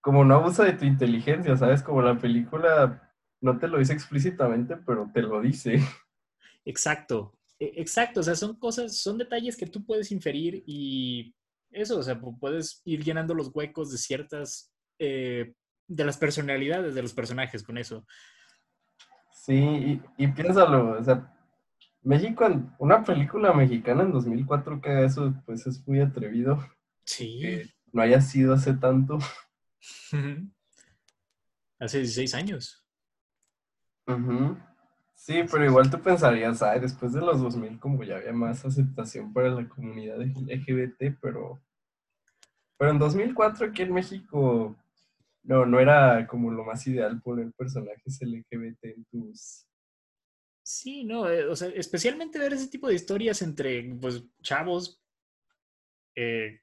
[0.00, 1.82] como no abusa de tu inteligencia, ¿sabes?
[1.82, 5.80] Como la película no te lo dice explícitamente, pero te lo dice.
[6.64, 8.20] Exacto, e- exacto.
[8.20, 11.34] O sea, son cosas, son detalles que tú puedes inferir y
[11.70, 15.54] eso, o sea, pu- puedes ir llenando los huecos de ciertas, eh,
[15.88, 18.04] de las personalidades de los personajes con eso.
[19.32, 21.32] Sí, y, y piénsalo, o sea,
[22.06, 26.64] México, en- una película mexicana en 2004 que eso, pues es muy atrevido,
[27.04, 27.38] Sí.
[27.40, 29.18] que no haya sido hace tanto.
[31.78, 32.82] Hace 16 años.
[35.14, 39.32] Sí, pero igual tú pensarías, ay, después de los 2000 como ya había más aceptación
[39.32, 41.60] para la comunidad LGBT, pero,
[42.78, 44.76] pero en 2004 aquí en México
[45.42, 49.66] no, no era como lo más ideal poner personajes LGBT en tus...
[50.68, 55.00] Sí, no, eh, o sea, especialmente ver ese tipo de historias entre, pues, chavos,
[56.16, 56.60] eh,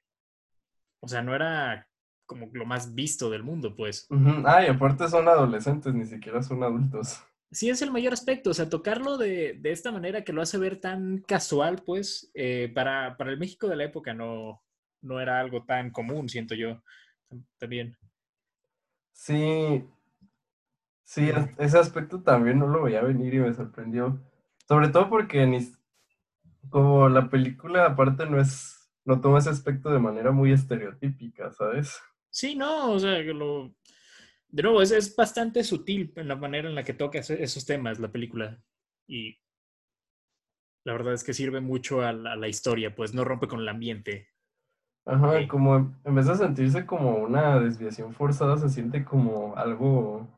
[1.00, 1.88] o sea, no era
[2.26, 4.06] como lo más visto del mundo, pues.
[4.10, 4.42] Ujú.
[4.46, 7.22] Ay, aparte son adolescentes, ni siquiera son adultos.
[7.50, 10.58] Sí, es el mayor aspecto, o sea, tocarlo de, de esta manera que lo hace
[10.58, 14.62] ver tan casual, pues, eh, para, para el México de la época no,
[15.00, 16.82] no era algo tan común, siento yo,
[17.30, 17.96] tam- también.
[19.12, 19.82] Sí,
[21.04, 24.18] sí, es- ese aspecto también no lo veía venir y me sorprendió.
[24.68, 25.60] Sobre todo porque ni,
[26.70, 32.00] como la película aparte no es, no toma ese aspecto de manera muy estereotípica, ¿sabes?
[32.30, 33.74] Sí, no, o sea, que lo...
[34.48, 37.98] De nuevo, es, es bastante sutil en la manera en la que toca esos temas
[37.98, 38.62] la película.
[39.06, 39.38] Y
[40.84, 43.60] la verdad es que sirve mucho a la, a la historia, pues no rompe con
[43.60, 44.28] el ambiente.
[45.06, 45.46] Ajá, Sí.
[45.48, 50.28] como en vez de sentirse como una desviación forzada, se siente como algo,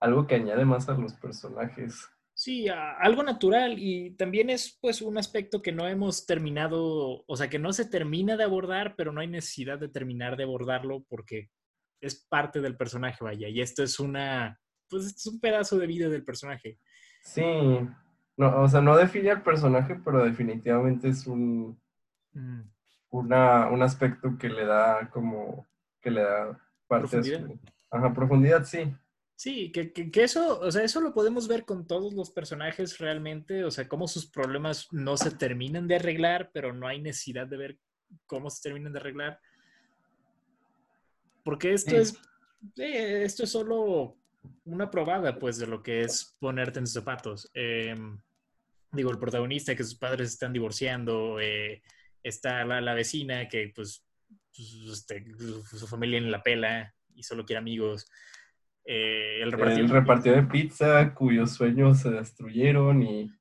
[0.00, 2.08] algo que añade más a los personajes.
[2.34, 7.48] Sí, algo natural y también es pues un aspecto que no hemos terminado, o sea,
[7.48, 11.48] que no se termina de abordar, pero no hay necesidad de terminar de abordarlo porque
[12.02, 16.10] es parte del personaje, vaya, y esto es una, pues es un pedazo de vida
[16.10, 16.78] del personaje.
[17.22, 17.42] Sí,
[18.36, 21.80] no, o sea, no define al personaje, pero definitivamente es un,
[22.34, 22.60] mm.
[23.10, 25.66] una, un aspecto que le da como,
[26.02, 27.60] que le da parte de su...
[27.90, 28.94] Ajá, profundidad, sí.
[29.36, 33.64] Sí, que, que, eso, o sea, eso lo podemos ver con todos los personajes realmente,
[33.64, 37.58] o sea, cómo sus problemas no se terminan de arreglar, pero no hay necesidad de
[37.58, 37.78] ver
[38.24, 39.38] cómo se terminan de arreglar.
[41.44, 42.14] Porque esto es,
[42.78, 44.16] eh, esto es solo
[44.64, 47.50] una probada, pues, de lo que es ponerte en sus zapatos.
[47.52, 48.18] Em,
[48.90, 51.82] digo, el protagonista que sus padres están divorciando, eh,
[52.22, 54.02] está la, la, vecina que, pues,
[54.56, 55.26] pues este,
[55.70, 58.08] su familia en la pela y solo quiere amigos.
[58.88, 60.36] Eh, el, repartidor.
[60.36, 63.32] de pizza cuyos sueños se destruyeron y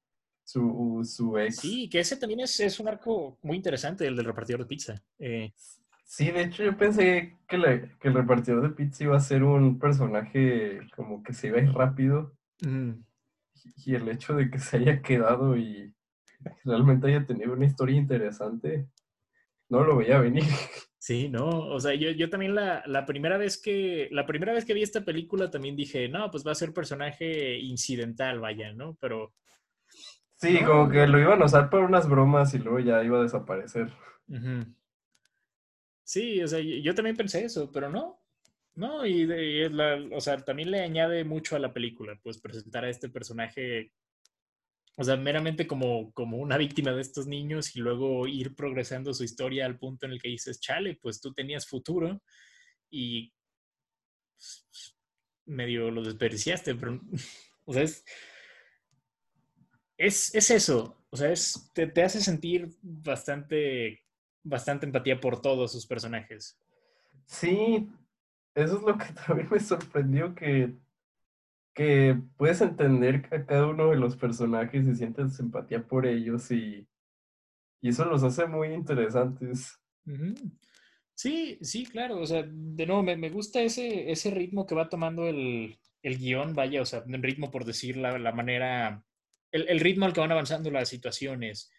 [0.44, 1.58] su, su ex.
[1.58, 5.04] Sí, que ese también es, es, un arco muy interesante, el del repartidor de pizza.
[5.20, 5.54] Eh,
[6.04, 7.58] sí, de hecho yo pensé que,
[8.00, 11.64] que, el repartidor de pizza iba a ser un personaje como que se iba a
[11.64, 12.36] ir rápido.
[13.86, 15.94] Y el hecho de que se haya quedado y
[16.64, 18.88] realmente haya tenido una historia interesante,
[19.70, 20.44] no lo veía venir.
[21.06, 24.66] Sí, no, o sea, yo, yo también la, la, primera vez que, la primera vez
[24.66, 28.98] que vi esta película también dije, no, pues va a ser personaje incidental, vaya, ¿no?
[29.00, 29.36] Pero...
[30.34, 33.22] Sí, como que lo iban a usar para unas bromas y luego ya iba a
[33.22, 33.92] desaparecer.
[36.04, 38.20] Sí, o sea, yo también pensé eso, pero no,
[38.74, 42.84] no, y, y la, o sea, también le añade mucho a la película, pues presentar
[42.84, 43.92] a este personaje
[44.98, 49.24] o sea, meramente como, como una víctima de estos niños y luego ir progresando su
[49.24, 52.22] historia al punto en el que dices, chale, pues tú tenías futuro
[52.90, 53.34] y
[54.36, 54.98] pues,
[55.46, 57.02] medio lo desperdiciaste, pero,
[57.66, 58.04] o sea, es,
[59.98, 64.06] es, eso, o sea, es, te, te, hace sentir bastante,
[64.44, 66.58] bastante empatía por todos sus personajes.
[67.26, 67.90] Sí,
[68.54, 70.74] eso es lo que también me sorprendió, que
[71.76, 76.88] que puedes entender a cada uno de los personajes y sientes empatía por ellos y,
[77.82, 79.78] y eso los hace muy interesantes.
[81.14, 82.22] Sí, sí, claro.
[82.22, 86.18] O sea, de nuevo, me, me gusta ese, ese ritmo que va tomando el, el
[86.18, 89.04] guion, vaya, o sea, un ritmo por decir la, la manera,
[89.52, 91.70] el, el, ritmo al que van avanzando las situaciones.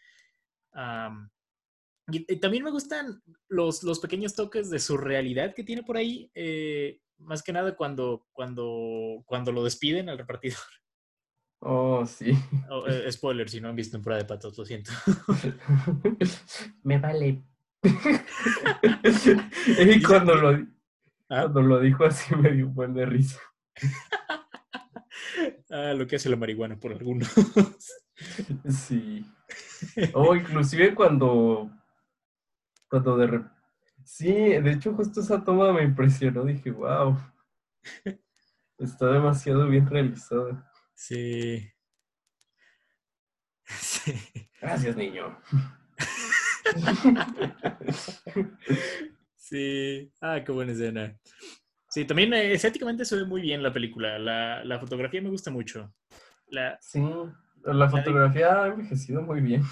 [2.13, 6.31] y, también me gustan los, los pequeños toques de surrealidad que tiene por ahí.
[6.35, 10.59] Eh, más que nada cuando, cuando, cuando lo despiden al repartidor.
[11.61, 12.33] Oh, sí.
[12.69, 14.91] Oh, eh, spoiler, si no han visto temporada de patos, lo siento.
[16.85, 17.43] Me vale.
[17.83, 17.91] y
[20.03, 20.51] cuando lo,
[21.31, 21.41] ¿Ah?
[21.43, 23.41] cuando lo dijo así me dio un buen de risa.
[25.71, 27.33] ah, lo que hace la marihuana por algunos.
[28.69, 29.25] sí.
[30.13, 31.71] O inclusive cuando,
[32.89, 33.56] cuando de repente
[34.07, 37.19] Sí, de hecho justo esa toma me impresionó, dije, wow,
[38.79, 40.71] está demasiado bien realizada.
[40.95, 41.69] Sí.
[43.67, 44.15] sí.
[44.61, 45.37] Gracias, niño.
[49.35, 51.19] sí, ah, qué buena escena.
[51.91, 55.51] Sí, también eh, estéticamente se ve muy bien la película, la, la fotografía me gusta
[55.51, 55.93] mucho.
[56.47, 57.03] La, sí,
[57.65, 59.65] la fotografía ha envejecido muy bien.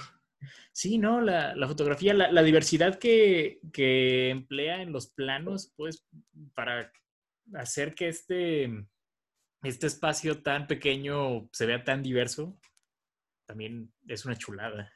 [0.73, 1.21] Sí, ¿no?
[1.21, 3.61] La, fotografía, la, diversidad que,
[4.31, 6.07] emplea en los planos, pues,
[6.55, 6.93] para
[7.55, 8.87] hacer que este,
[9.63, 12.59] este espacio tan pequeño se vea tan diverso,
[13.47, 14.93] también es una chulada.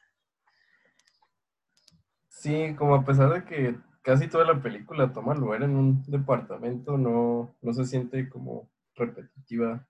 [2.27, 6.97] Sí, como a pesar de que casi toda la película toma lugar en un departamento,
[6.97, 9.85] no, no se siente como repetitiva.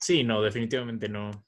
[0.00, 1.44] Sí, no, definitivamente no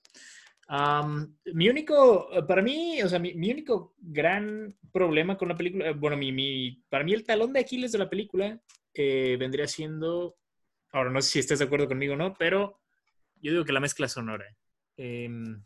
[1.53, 6.83] mi único, para mí, o sea, mi, único gran problema con la película, bueno, mi,
[6.89, 8.61] para mí el talón de Aquiles de la película
[8.95, 10.37] eh, vendría siendo,
[10.93, 12.81] ahora no sé si estás de acuerdo conmigo o no, pero
[13.41, 14.47] yo digo que la mezcla sonora.
[14.97, 15.63] Em,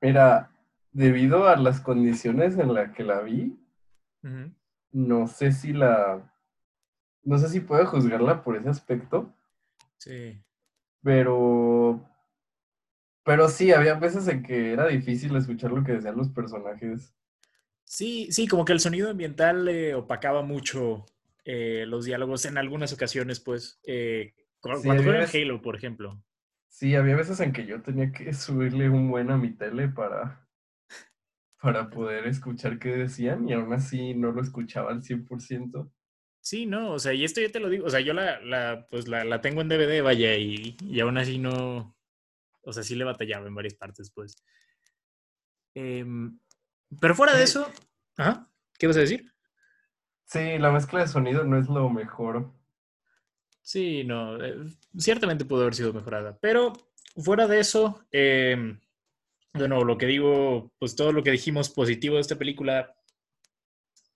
[0.00, 0.50] mira,
[0.92, 3.58] debido a las condiciones en las que la vi,
[4.92, 6.32] no sé si la,
[7.24, 9.34] no sé si puedo juzgarla por ese aspecto.
[9.98, 10.42] Sí.
[11.02, 12.08] Pero
[13.28, 17.14] pero sí, había veces en que era difícil escuchar lo que decían los personajes.
[17.84, 21.04] Sí, sí, como que el sonido ambiental le opacaba mucho
[21.44, 23.80] eh, los diálogos en algunas ocasiones, pues.
[23.84, 26.24] Eh, cuando era Halo, por ejemplo.
[26.68, 30.48] Sí, había veces en que yo tenía que subirle un buen a mi tele para,
[31.60, 35.92] para poder escuchar qué decían y aún así no lo escuchaba al 100%.
[36.40, 38.86] Sí, no, o sea, y esto yo te lo digo, o sea, yo la, la
[38.88, 41.97] pues la, la tengo en DVD, vaya, y, y aún así no,
[42.62, 44.36] o sea, sí le batallaba en varias partes, pues.
[45.74, 46.38] Em,
[47.00, 47.70] pero fuera de eso,
[48.16, 48.50] ¿ajá?
[48.78, 49.32] ¿qué vas a decir?
[50.24, 52.52] Sí, la mezcla de sonido no es lo mejor.
[53.62, 54.56] Sí, no, eh,
[54.96, 56.72] ciertamente pudo haber sido mejorada, pero
[57.16, 58.80] fuera de eso, em,
[59.54, 62.94] de nuevo, lo que digo, pues todo lo que dijimos positivo de esta película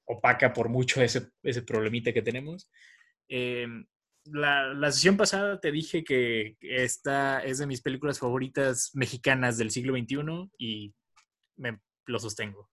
[0.04, 2.70] opaca por mucho ese, ese problemita que tenemos.
[3.28, 3.86] Em,
[4.24, 9.70] la, la, sesión pasada te dije que esta es de mis películas favoritas mexicanas del
[9.70, 10.94] siglo XXI y
[11.56, 12.68] me lo sostengo.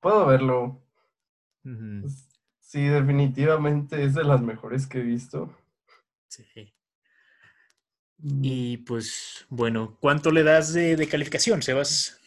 [0.00, 0.82] Puedo verlo.
[1.64, 2.34] Uh -huh.
[2.60, 5.56] Sí, definitivamente es de las mejores que he visto.
[6.28, 6.74] Sí.
[8.22, 12.20] Y pues, bueno, ¿cuánto le das de, de calificación, Sebas?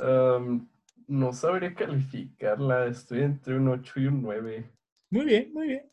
[0.00, 0.68] Um,
[1.06, 2.86] no sabría calificarla.
[2.86, 4.70] Estoy entre un 8 y un 9.
[5.10, 5.90] Muy bien, muy bien.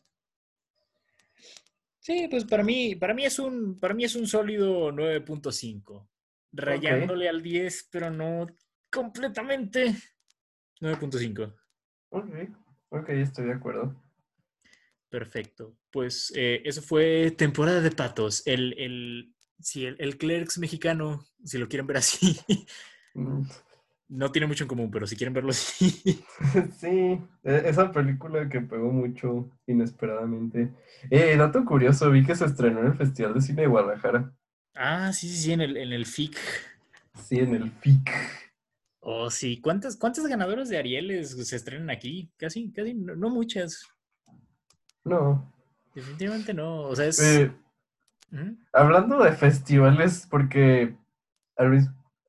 [2.08, 6.08] Sí, pues para mí, para mí es un, para mí es un sólido 9.5.
[6.52, 7.36] Rayándole okay.
[7.36, 8.46] al 10, pero no
[8.90, 9.94] completamente.
[10.80, 11.54] 9.5.
[12.08, 12.30] Ok,
[12.88, 14.02] ok, estoy de acuerdo.
[15.10, 15.76] Perfecto.
[15.90, 18.42] Pues eh, eso fue temporada de patos.
[18.46, 22.40] El, el, sí, el, el Clerks mexicano, si lo quieren ver así.
[24.08, 26.24] No tiene mucho en común, pero si quieren verlo así.
[26.78, 30.72] Sí, esa película que pegó mucho inesperadamente.
[31.10, 34.32] Eh, dato curioso, vi que se estrenó en el Festival de Cine de Guadalajara.
[34.74, 36.38] Ah, sí, sí, sí, en el, en el FIC.
[37.14, 38.10] Sí, en el FIC.
[39.00, 39.60] Oh, sí.
[39.60, 42.30] ¿Cuántas, cuántas ganadoras de Arieles se estrenan aquí?
[42.36, 43.86] Casi, casi, no, no muchas.
[45.04, 45.52] No.
[45.94, 46.82] Definitivamente no.
[46.82, 47.20] O sea, es.
[47.20, 47.52] Eh,
[48.30, 48.52] ¿Mm?
[48.72, 50.94] Hablando de festivales, porque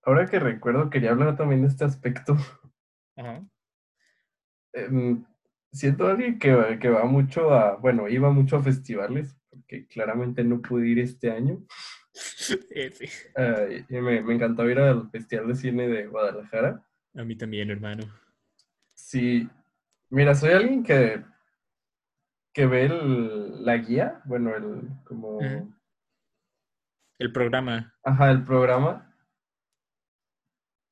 [0.03, 2.35] ahora que recuerdo, quería hablar también de este aspecto.
[3.15, 3.45] Ajá.
[4.73, 5.17] Eh,
[5.71, 7.75] siento alguien que, que va mucho a.
[7.75, 11.63] Bueno, iba mucho a festivales, porque claramente no pude ir este año.
[13.37, 16.83] Uh, me, me, encantó ir al Festival de Cine de Guadalajara.
[17.15, 18.03] A mí también, hermano.
[18.93, 19.47] Sí.
[20.09, 21.23] Mira, soy alguien que,
[22.51, 25.37] que ve el, la guía, bueno, el como...
[25.37, 25.75] Uh -huh.
[27.19, 27.93] El programa.
[28.03, 29.09] Ajá, el programa.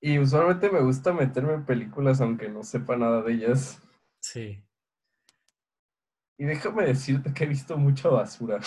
[0.07, 3.81] Y usualmente me gusta meterme en películas aunque no sepa nada de ellas.
[4.21, 4.63] Sí.
[6.37, 8.61] Y déjame decirte que he visto mucha basura.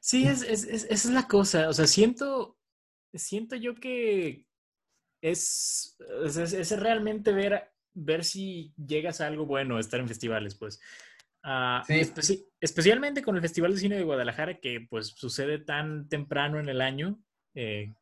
[0.00, 1.68] Sí, es, es, es, esa es la cosa.
[1.68, 2.58] O sea, siento,
[3.14, 4.44] siento yo que
[5.20, 10.80] es, es, es realmente ver, ver si llegas a algo bueno estar en festivales, pues.
[11.44, 12.00] Uh, sí.
[12.00, 12.22] espe
[12.60, 16.80] especialmente con el Festival de Cine de Guadalajara, que pues sucede tan temprano en el
[16.80, 17.20] año,
[17.54, 17.94] eh,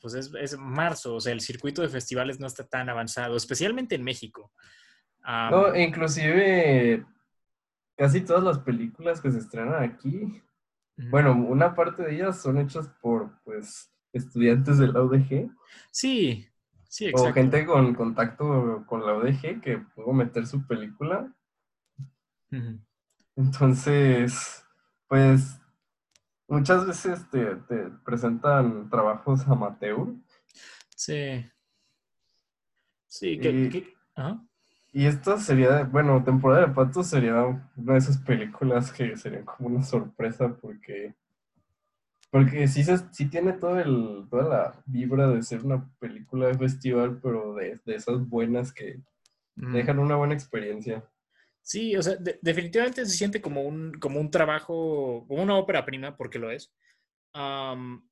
[0.00, 3.94] pues es, es, marzo, o sea, el circuito de festivales no está tan avanzado, especialmente
[3.94, 4.52] en México.
[5.26, 7.04] Um, no, inclusive
[7.96, 10.42] casi todas las películas que se estrenan aquí
[10.96, 15.50] bueno, una parte de ellas son hechas por, pues, estudiantes de la UDG.
[15.90, 16.48] Sí,
[16.88, 17.30] sí, exacto.
[17.30, 21.32] O gente con contacto con la UDG que pudo meter su película.
[23.34, 24.64] Entonces,
[25.08, 25.60] pues,
[26.54, 30.14] muchas veces te, te presentan trabajos amateur.
[30.94, 31.44] Sí.
[33.06, 33.50] Sí, que...
[33.50, 33.94] Y, que...
[34.16, 34.40] ¿Ah?
[34.92, 37.44] y esta sería, bueno, temporada de patos sería
[37.76, 41.14] una de esas películas que sería como una sorpresa porque
[42.30, 46.58] porque sí, se, sí tiene todo el, toda la vibra de ser una película de
[46.58, 49.00] festival, pero de, de esas buenas que
[49.54, 49.72] mm.
[49.72, 51.04] dejan una buena experiencia.
[51.64, 55.84] Sí, o sea, de, definitivamente se siente como un, como un trabajo, como una ópera
[55.86, 56.74] prima, porque lo es.
[57.34, 58.06] Um,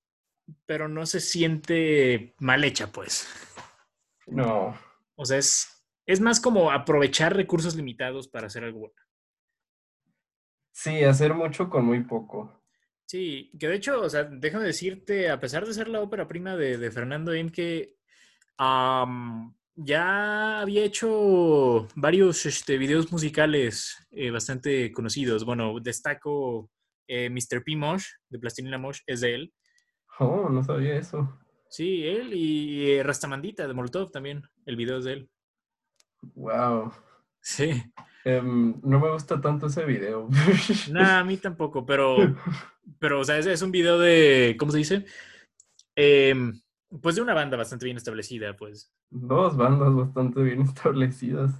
[0.64, 3.28] pero no se siente mal hecha, pues.
[4.26, 4.74] No.
[5.16, 8.96] O sea, es, es más como aprovechar recursos limitados para hacer algo bueno.
[10.72, 12.64] Sí, hacer mucho con muy poco.
[13.06, 16.56] Sí, que de hecho, o sea, déjame decirte, a pesar de ser la ópera prima
[16.56, 17.98] de, de Fernando que
[18.58, 25.44] um, ya había hecho varios este, videos musicales eh, bastante conocidos.
[25.44, 26.70] Bueno, destaco
[27.06, 27.62] eh, Mr.
[27.64, 27.76] P.
[27.76, 29.54] Mosh, de Plastilina Mosh, es de él.
[30.18, 31.38] Oh, no sabía eso.
[31.68, 35.30] Sí, él y eh, Rastamandita de Molotov también, el video es de él.
[36.34, 36.92] Wow.
[37.40, 37.82] Sí.
[38.24, 40.28] Um, no me gusta tanto ese video.
[40.90, 42.16] Nah, a mí tampoco, pero,
[42.98, 45.06] pero o sea, es, es un video de, ¿cómo se dice?
[45.96, 46.34] Eh,
[47.00, 48.92] pues de una banda bastante bien establecida, pues.
[49.10, 51.52] Dos bandas bastante bien establecidas.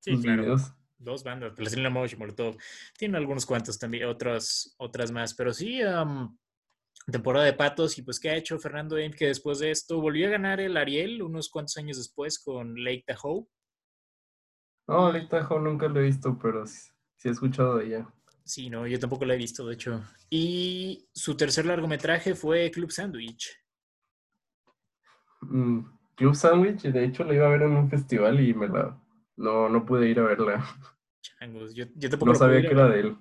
[0.00, 0.42] Sí, claro.
[0.42, 0.72] Videos.
[0.98, 2.56] Dos bandas, Plastilina Mosh y Molotov.
[2.96, 6.36] Tienen algunos cuantos también, otras, otras más, pero sí, um,
[7.10, 7.98] temporada de patos.
[7.98, 9.14] Y pues, ¿qué ha hecho Fernando M?
[9.14, 13.04] Que después de esto volvió a ganar el Ariel unos cuantos años después con Lake
[13.06, 13.46] Tahoe.
[14.88, 16.90] No, Lake Tahoe nunca lo he visto, pero sí
[17.24, 18.14] he escuchado de ella.
[18.44, 20.02] Sí, no, yo tampoco la he visto, de hecho.
[20.30, 23.65] Y su tercer largometraje fue Club Sandwich.
[25.42, 25.80] Mm,
[26.16, 29.00] Club Sandwich, de hecho la iba a ver en un festival y me la...
[29.36, 30.64] No, no pude ir a verla.
[31.20, 33.18] Changos, yo, yo tampoco No sabía que era de él.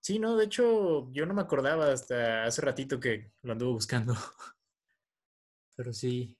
[0.00, 4.14] Sí, no, de hecho, yo no me acordaba hasta hace ratito que lo anduve buscando.
[5.76, 6.36] Pero sí,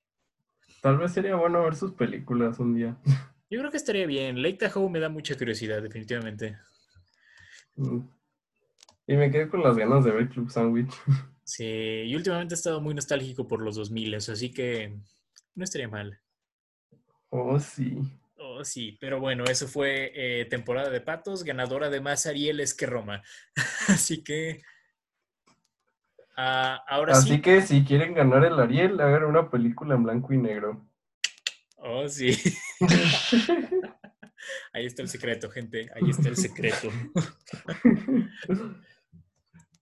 [0.83, 2.97] Tal vez sería bueno ver sus películas un día.
[3.49, 4.43] yo creo que estaría bien.
[4.43, 6.59] Lake Tahoe me da mucha curiosidad, definitivamente.
[7.77, 8.01] Mm.
[9.07, 10.93] Y me quedé con las ganas de ver Club Sandwich.
[11.45, 14.97] Sí, y últimamente he estado muy nostálgico por los 2000, así que
[15.57, 16.19] no estaría mal.
[17.31, 17.99] Oh, sí.
[18.37, 22.87] Oh, sí, pero bueno, eso fue eh, temporada de patos, ganadora de más Arieles que
[22.87, 23.23] Roma.
[23.89, 24.63] Así que
[26.37, 27.41] ah, ahora Así sí.
[27.41, 30.87] que si quieren ganar el Ariel, hagan una película en blanco y negro.
[31.77, 32.37] Oh, sí.
[34.73, 35.89] Ahí está el secreto, gente.
[35.95, 36.89] Ahí está el secreto.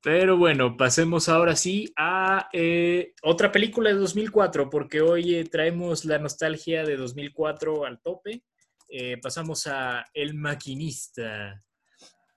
[0.02, 6.06] Pero bueno, pasemos ahora sí a eh, otra película de 2004, porque hoy eh, traemos
[6.06, 8.42] la nostalgia de 2004 al tope.
[8.88, 11.62] Eh, pasamos a El Maquinista.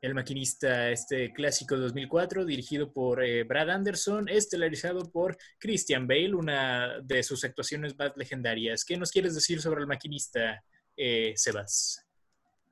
[0.01, 6.99] El Maquinista, este clásico de 2004, dirigido por Brad Anderson, estelarizado por Christian Bale, una
[7.01, 8.83] de sus actuaciones más legendarias.
[8.83, 10.61] ¿Qué nos quieres decir sobre El Maquinista,
[11.35, 12.05] Sebas?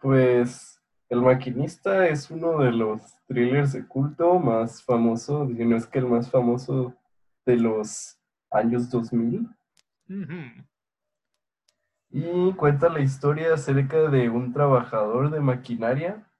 [0.02, 0.71] Pues
[1.12, 6.00] El Maquinista es uno de los thrillers de culto más famoso, si no es que
[6.00, 6.96] el más famoso
[7.46, 8.18] de los
[8.50, 9.46] años 2000.
[10.08, 10.66] Ujú.
[12.12, 16.32] Y cuenta la historia acerca de un trabajador de maquinaria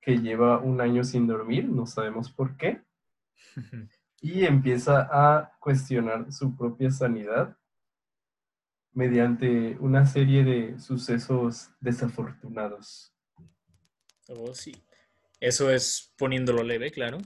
[0.00, 2.82] que lleva un año sin dormir, no sabemos por qué,
[4.22, 7.58] y empieza a cuestionar su propia sanidad
[8.94, 13.13] mediante una serie de sucesos desafortunados.
[14.28, 14.74] Oh, sí.
[15.40, 17.18] Eso es poniéndolo leve, claro.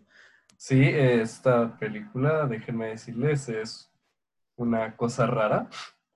[0.57, 3.93] Sí, esta película, déjenme decirles, es
[4.57, 5.69] una cosa rara.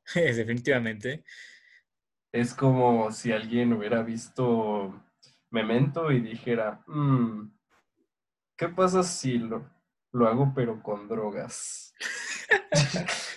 [0.15, 1.25] Definitivamente.
[2.33, 5.05] Es como si alguien hubiera visto
[5.51, 7.53] Memento y dijera, "Mm,
[8.57, 9.71] ¿qué pasa si lo,
[10.13, 11.95] lo hago pero con drogas?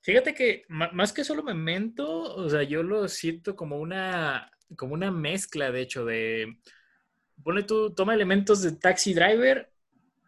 [0.00, 5.10] Fíjate que más que solo Memento, o sea, yo lo siento como una, como una
[5.10, 6.58] mezcla, de hecho, de...
[7.42, 9.70] Ponle tú, toma elementos de Taxi Driver,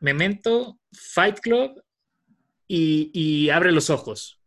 [0.01, 1.83] Memento, Fight Club
[2.69, 4.41] y, y Abre los Ojos.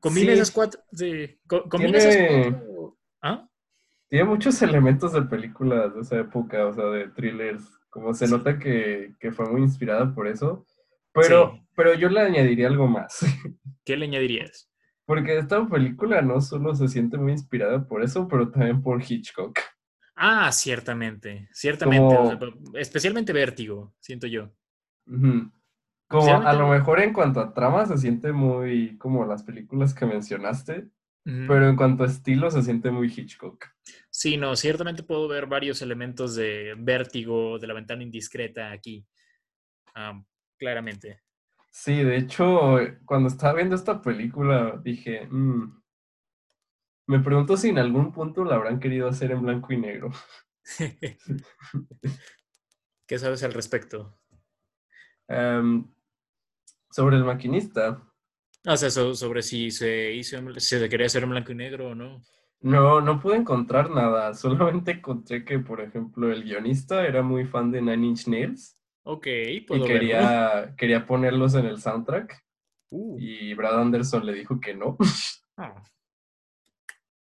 [0.00, 0.38] Combina Sí.
[0.38, 0.80] esas cuatro...
[0.92, 2.98] Sí, co- combina esas Tiene- cuatro...
[3.22, 3.48] ¿Ah?
[4.08, 7.64] Tiene muchos elementos de películas de esa época, o sea, de thrillers.
[7.88, 8.32] Como se Sí.
[8.32, 10.66] nota que, que fue muy inspirada por eso.
[11.14, 13.20] Pero, pero yo le añadiría algo más.
[13.84, 14.70] ¿Qué le añadirías?
[15.04, 19.58] Porque esta película no solo se siente muy inspirada por eso, pero también por Hitchcock.
[20.14, 22.14] Ah, ciertamente, ciertamente.
[22.14, 24.50] Como- especialmente Vértigo, siento yo.
[26.06, 30.06] Como a lo mejor en cuanto a trama se siente muy como las películas que
[30.06, 30.88] mencionaste,
[31.24, 33.66] pero en cuanto a estilo se siente muy Hitchcock.
[34.10, 39.06] Sí, no, ciertamente puedo ver varios elementos de vértigo de la ventana indiscreta aquí.
[39.94, 40.24] Am,
[40.58, 41.22] claramente.
[41.72, 45.72] Sí, de hecho, cuando estaba viendo esta película dije, "Mm,
[47.06, 50.10] me pregunto si en algún punto la habrán querido hacer en blanco y negro.
[53.06, 54.18] ¿Qué sabes al respecto?
[55.28, 55.84] Em,
[56.92, 58.00] sobre el maquinista,
[58.66, 61.90] O sea, so- sobre si se hizo, en- se quería hacer en blanco y negro
[61.90, 62.20] o no.
[62.60, 67.70] no, no pude encontrar nada, solamente encontré que, por ejemplo, el guionista era muy fan
[67.70, 69.98] de Nine Inch Nails Ok, y puedo verlo.
[69.98, 72.42] quería, quería ponerlos en el soundtrack
[72.92, 74.98] Uh, y Brad Anderson le dijo que no.
[75.56, 75.82] ah.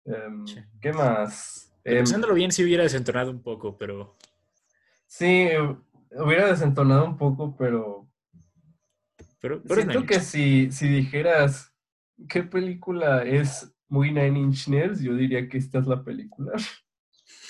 [0.04, 0.46] Em.
[0.82, 1.72] ¿qué más?
[1.84, 4.18] Em, Pensándolo bien, si hubiera desentonado un poco, pero
[5.06, 5.50] sí,
[6.12, 8.10] hubiera desentonado un poco, pero
[9.40, 11.72] pero, pero siento que si, si dijeras
[12.28, 16.54] qué película es muy Nine Inch Nails, yo diría que esta es la película.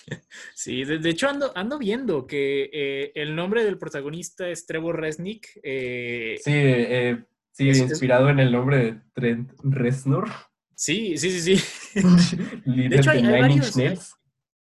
[0.56, 5.00] Sí, de, de hecho ando, ando viendo que eh, el nombre del protagonista es Trevor
[5.00, 5.48] Resnick.
[5.64, 10.30] eh, Sí, eh, sí, Es- es- inspirado en el nombre de Trent Reznor,
[10.76, 11.64] sí, sí, sí, sí.
[12.66, 13.76] líder hecho, de hay- varios,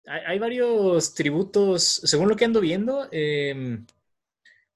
[0.05, 3.85] hay varios tributos, según lo que ando viendo, em,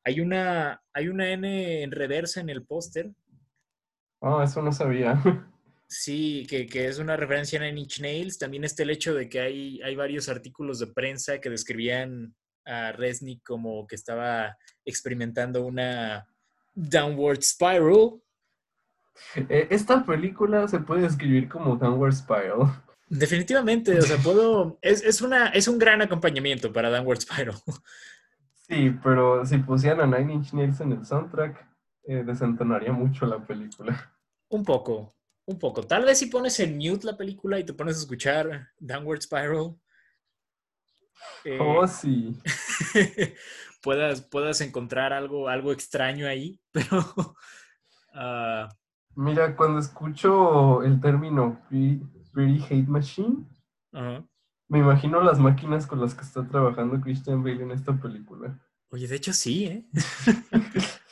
[0.03, 3.11] hay, una, hay una N en reversa en el póster,
[4.25, 5.21] Oh, eso no sabía.
[5.93, 8.37] sí, que, que es una referencia a Nine Inch Nails.
[8.37, 12.35] También está el hecho de que hay, hay varios artículos de prensa que describían
[12.65, 16.27] a Resnick como que estaba experimentando una
[16.73, 18.21] downward spiral.
[19.35, 22.83] Eh, Esta película se puede describir como Downward Spiral.
[23.07, 24.79] Definitivamente, o sea, puedo.
[24.81, 27.55] Es, es, una, es un gran acompañamiento para Downward Spiral.
[28.65, 31.67] Sí, pero si pusieran a Nine Inch Nails en el soundtrack,
[32.05, 34.09] eh, desentonaría mucho la película.
[34.47, 35.83] Un poco, un poco.
[35.83, 39.75] Tal vez si pones en mute la película y te pones a escuchar Downward Spiral.
[41.45, 42.37] Eh, oh, sí.
[43.81, 46.99] puedas, puedas encontrar algo, algo extraño ahí, pero.
[48.15, 48.67] Uh,
[49.15, 53.45] Mira, cuando escucho el término Pretty Hate Machine,
[54.67, 58.59] me imagino las máquinas con las que está trabajando Christian Bale en esta película.
[58.89, 59.85] Oye, de hecho sí, ¿eh?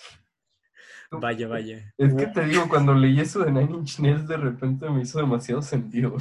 [1.12, 1.93] vaya, vaya.
[1.97, 5.20] Es que te digo, cuando leí eso de Nine Inch Nails, de repente me hizo
[5.20, 6.18] demasiado sentido.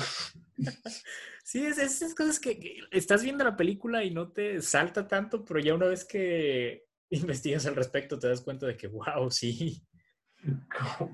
[1.51, 5.59] Sí, es esas cosas que, estás viendo la película y no te salta tanto, pero
[5.59, 9.83] ya una vez que investigas al respecto te das cuenta de que, wow, sí.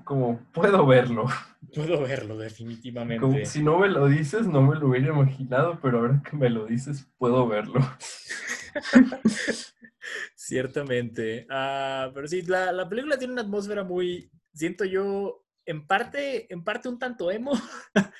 [0.05, 1.25] Como, puedo verlo.
[1.73, 3.47] Puedo verlo, definitivamente.
[3.47, 6.67] si no me lo dices, no me lo hubiera imaginado, pero ahora que me lo
[6.67, 7.79] dices, puedo verlo.
[10.47, 11.45] Ciertamente.
[11.49, 16.87] Ah, pero sí, la, película tiene una atmósfera muy, siento yo, en parte, en parte
[16.87, 17.51] un tanto emo.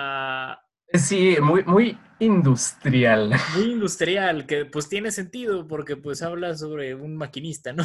[0.00, 0.62] Ah,
[0.92, 3.32] sí, muy, muy industrial.
[3.56, 7.82] Muy industrial, que pues tiene sentido porque pues habla sobre un maquinista, ¿no?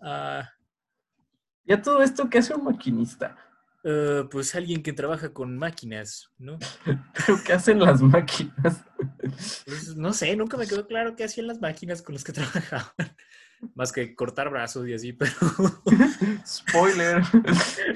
[0.00, 0.44] Uh,
[1.64, 3.36] ¿Y a todo esto qué hace un maquinista?
[3.82, 6.58] Eh, pues alguien que trabaja con máquinas, ¿no?
[6.84, 8.84] ¿Pero qué hacen las máquinas?
[9.64, 12.92] Pues, no sé, nunca me quedó claro qué hacían las máquinas con las que trabajaban.
[13.74, 15.30] Más que cortar brazos y así, pero...
[16.44, 17.22] Spoiler.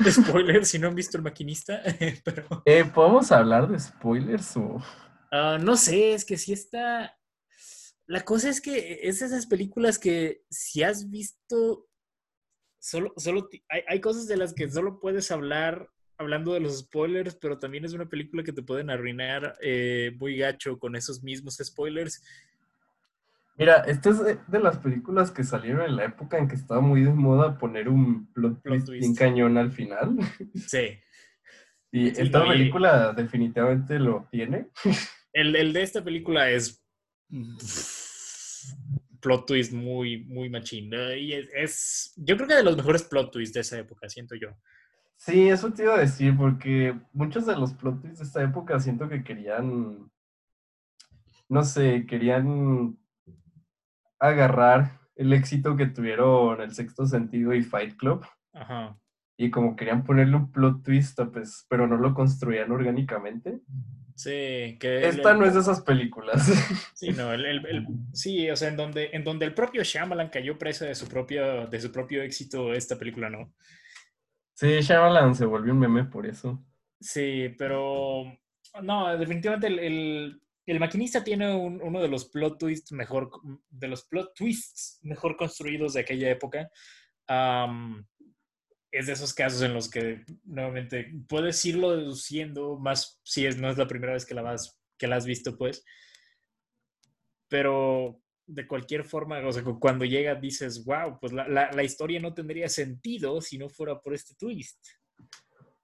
[0.08, 1.82] Spoiler, si no han visto el maquinista,
[2.24, 2.62] pero...
[2.66, 4.80] Eh, ¿Podemos hablar de spoilers o...?
[5.32, 7.18] Ah, no sé, es que si está...
[8.06, 11.88] La cosa es que es esas películas que si has visto
[12.84, 17.34] solo, solo hay, hay, cosas de las que solo puedes hablar hablando de los spoilers,
[17.34, 21.58] pero también es una película que te pueden arruinar eh, muy gacho con esos mismos
[21.62, 22.22] spoilers.
[23.56, 27.02] Mira, esta es de, las películas que salieron en la época en que estaba muy
[27.02, 30.18] de moda poner un plot, twist, bien cañón al final.
[30.66, 30.98] Sí.
[31.90, 34.68] y esta película definitivamente lo tiene.
[35.32, 36.84] El, el de esta película es
[39.24, 40.92] plot twist muy, muy machín.
[41.18, 44.50] Y es, yo creo que de los mejores plot twists de esa época, siento yo.
[45.16, 48.78] Sí, eso te iba a decir, porque muchos de los plot twists de esta época
[48.78, 50.10] siento que querían,
[51.48, 52.98] no sé, querían
[54.18, 58.26] agarrar el éxito que tuvieron El Sexto Sentido y Fight Club.
[58.52, 58.98] Ajá.
[59.38, 63.62] Y como querían ponerle un plot twist, pues, pero no lo construían orgánicamente.
[64.14, 65.08] Sí, que...
[65.08, 66.46] Esta no es de esas películas.
[66.94, 70.86] Sí, no, el, sí, o sea, en donde, en donde el propio Shyamalan cayó presa
[70.86, 73.52] de su propio, de su propio éxito, esta película no.
[74.54, 76.64] Sí, Shyamalan se volvió un meme por eso.
[77.00, 78.24] Sí, pero
[78.82, 83.30] no, definitivamente el, el maquinista tiene uno de los plot twists mejor,
[83.68, 86.70] de los plot twists mejor construidos de aquella época
[88.94, 93.68] es de esos casos en los que nuevamente puedes irlo deduciendo más si es, no
[93.68, 95.84] es la primera vez que la, vas, que la has visto, pues.
[97.48, 102.34] Pero de cualquier forma, o sea, cuando llega dices, wow, pues la, la, historia no
[102.34, 104.78] tendría sentido si no fuera por este twist.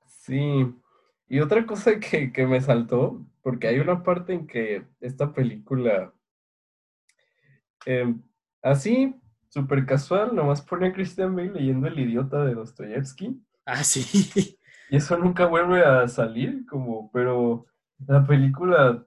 [0.06, 0.72] Sí,
[1.28, 6.14] y otra cosa que, que me saltó, porque hay una parte en que esta película,
[7.86, 8.22] em,
[8.62, 9.20] así
[9.51, 13.40] súper casual, nomás pone a Christian Bale leyendo El idiota de Dostoyevsky.
[13.66, 14.03] Ah, sí.
[14.92, 17.64] Y eso nunca vuelve a salir, como, pero
[18.09, 19.07] la película,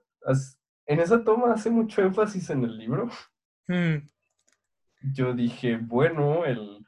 [0.86, 3.10] en esa toma hace mucho énfasis en el libro.
[3.68, 4.08] Hmm.
[5.12, 6.86] Yo dije, bueno, el,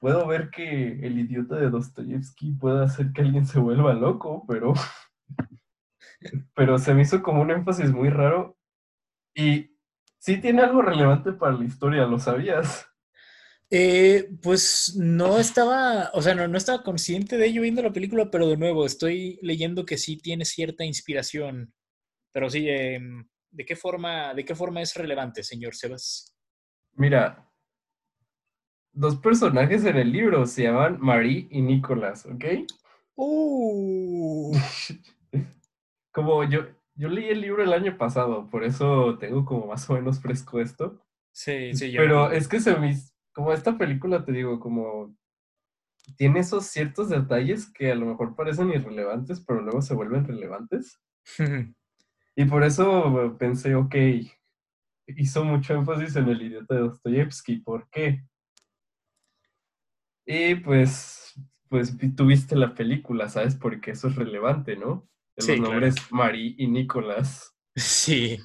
[0.00, 4.74] puedo ver que el idiota de Dostoyevsky puede hacer que alguien se vuelva loco, pero,
[6.56, 8.58] pero se me hizo como un énfasis muy raro.
[9.32, 9.73] Y
[10.24, 12.88] sí tiene algo relevante para la historia, ¿lo sabías?
[13.68, 18.30] Eh, pues no estaba, o sea, no, no, estaba consciente de ello viendo la película,
[18.30, 21.74] pero de nuevo, estoy leyendo que sí tiene cierta inspiración.
[22.32, 26.34] Pero sí, em, ¿de qué forma, de qué forma es relevante, señor Sebas?
[26.94, 27.46] Mira,
[28.92, 32.44] dos personajes en el libro se llaman Marie y Nicolás, ¿ok?
[33.16, 34.56] Uh.
[36.12, 36.60] Como yo,
[36.96, 40.60] yo leí el libro el año pasado, por eso tengo como más o menos fresco
[40.60, 41.02] esto.
[41.32, 42.96] Sí, sí, Pero es que se me,
[43.32, 45.16] como esta película, te digo, como
[46.16, 51.00] tiene esos ciertos detalles que a lo mejor parecen irrelevantes, pero luego se vuelven relevantes.
[52.36, 53.94] y por eso pensé, ok,
[55.08, 58.24] hizo mucho énfasis en el idiota de Dostoyevsky, ¿por qué?
[60.26, 61.34] Y pues,
[61.68, 63.56] pues tuviste la película, ¿sabes?
[63.56, 65.08] Porque eso es relevante, ¿no?
[65.36, 65.62] Sí, los claro.
[65.72, 67.50] nombres Marie y Nicolás.
[67.76, 68.38] Sí.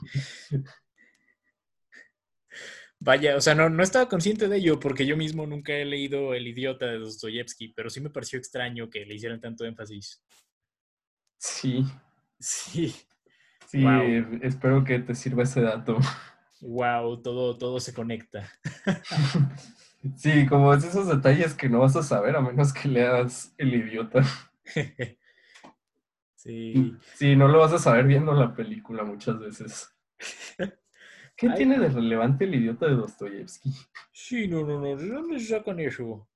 [3.02, 6.34] Vaya, o sea, no, no estaba consciente de ello porque yo mismo nunca he leído
[6.34, 10.22] El idiota de Dostoyevsky, pero sí me pareció extraño que le hicieran tanto énfasis.
[11.38, 11.86] Sí,
[12.40, 12.96] Sí,
[13.68, 14.40] sí, Wow.
[14.42, 15.98] espero que te sirva ese dato.
[16.62, 18.52] wow, todo, todo se conecta.
[20.16, 23.74] Sí, como es esos detalles que no vas a saber a menos que leas El
[23.76, 24.22] idiota.
[26.40, 26.74] Sí.
[27.16, 29.90] Sí, no lo vas a saber viendo la película muchas veces.
[31.36, 31.56] ¿Qué Ay.
[31.58, 33.72] tiene de relevante El idiota de Dostoyevsky?
[34.14, 36.30] Sí, no, no, no, ¿de dónde sacan eso?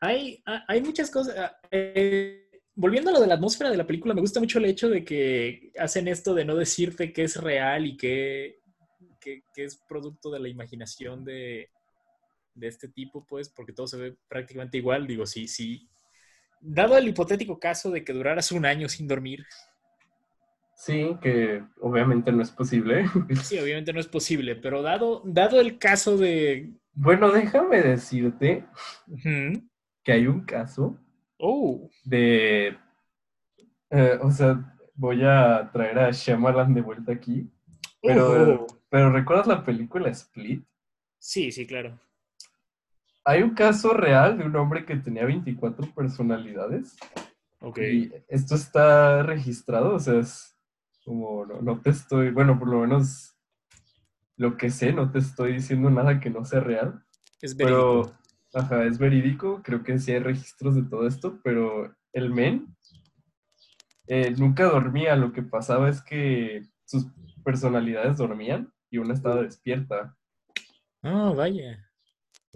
[0.00, 1.36] Hay, ha- hay muchas cosas.
[1.38, 4.66] ah, eh, volviendo a lo de la atmósfera de la película, me gusta mucho el
[4.66, 8.60] hecho de que hacen esto de no decirte que es real y que,
[9.20, 11.70] que- que es producto de la imaginación de,
[12.54, 15.06] de este tipo, pues, porque todo se ve prácticamente igual.
[15.06, 15.88] Digo, sí, sí.
[16.60, 19.44] Dado el hipotético caso de que duraras un año sin dormir,
[20.78, 23.06] Sí, que obviamente no es posible.
[23.42, 26.70] sí, obviamente no es posible, pero dado, dado el caso de.
[26.92, 28.66] Bueno, déjame decirte
[30.04, 30.98] que hay un caso
[31.38, 32.76] Oh, de...
[33.90, 37.50] eh, o sea, voy a traer a Shyamalan de vuelta aquí.
[38.02, 38.66] Pero, oh.
[38.88, 40.62] pero ¿recuerdas la película Split?
[41.18, 41.98] Sí, sí, claro.
[43.28, 46.96] Hay un caso real de un hombre que tenía 24 personalidades.
[47.60, 47.78] Ok.
[47.78, 50.56] Y esto está registrado, o sea, es
[51.04, 53.36] como, no, no te estoy, bueno, por lo menos
[54.36, 57.02] lo que sé, no te estoy diciendo nada que no sea real.
[57.42, 58.14] Es verídico.
[58.52, 62.76] Pero, ajá, es verídico, creo que sí hay registros de todo esto, pero el men
[64.06, 67.08] eh, nunca dormía, lo que pasaba es que sus
[67.44, 70.16] personalidades dormían y una estaba despierta.
[71.02, 71.85] Ah, vaya.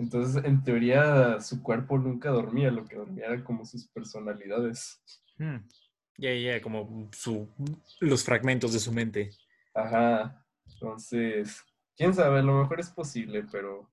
[0.01, 5.03] Entonces, en teoría, su cuerpo nunca dormía, lo que dormía era como sus personalidades.
[5.37, 5.59] Hmm.
[6.17, 7.47] Ya, ya, como su,
[8.01, 9.31] los fragmentos de su mente.
[9.75, 10.43] Ajá,
[10.73, 11.63] entonces,
[11.97, 13.91] quién sabe, a lo mejor es posible, pero...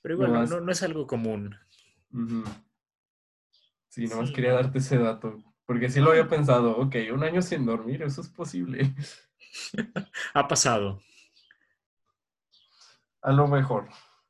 [0.00, 1.56] Pero igual, no, Nomás- no- no es algo común.
[3.88, 4.34] Sí, nomás Sí.
[4.34, 8.20] quería darte ese dato, porque sí lo había pensado, ok, un año sin dormir, eso
[8.20, 8.94] es posible.
[10.34, 11.00] Ha pasado.
[13.22, 13.88] A lo mejor,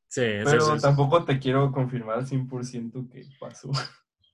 [0.09, 0.83] Sí, pero sí.
[0.83, 3.71] tampoco te quiero confirmar 100% que pasó.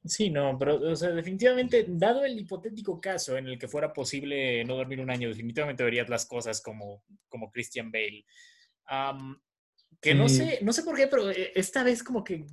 [0.05, 4.62] Sí, no, pero o sea, definitivamente, dado el hipotético caso en el que fuera posible
[4.64, 8.25] no dormir un año, definitivamente verías las cosas como, como Christian Bale.
[8.87, 9.41] Am,
[10.01, 12.45] que no sé, no sé por qué, pero eh, esta vez como que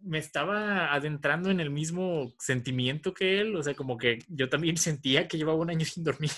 [0.00, 4.76] me estaba adentrando en el mismo sentimiento que él, o sea, como que yo también
[4.76, 6.32] sentía que llevaba un año sin dormir.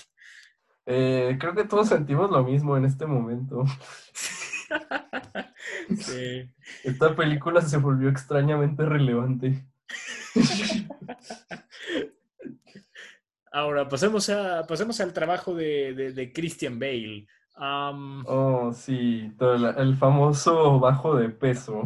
[0.85, 3.63] Eh, creo que todos sentimos lo mismo en este momento.
[5.97, 6.49] Sí.
[6.83, 9.65] Esta película se volvió extrañamente relevante.
[13.51, 17.27] Ahora, pasemos, a, pasemos al trabajo de, de- de Christian Bale.
[17.61, 21.81] Oh, sí, el, el famoso bajo de peso.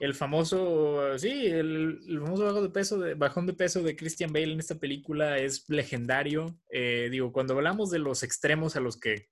[0.00, 4.32] el famoso, sí, el, el famoso bajo de peso de, bajón de peso de Christian
[4.32, 6.58] Bale en esta película es legendario.
[6.70, 9.28] Eh, digo, cuando hablamos de los extremos a los que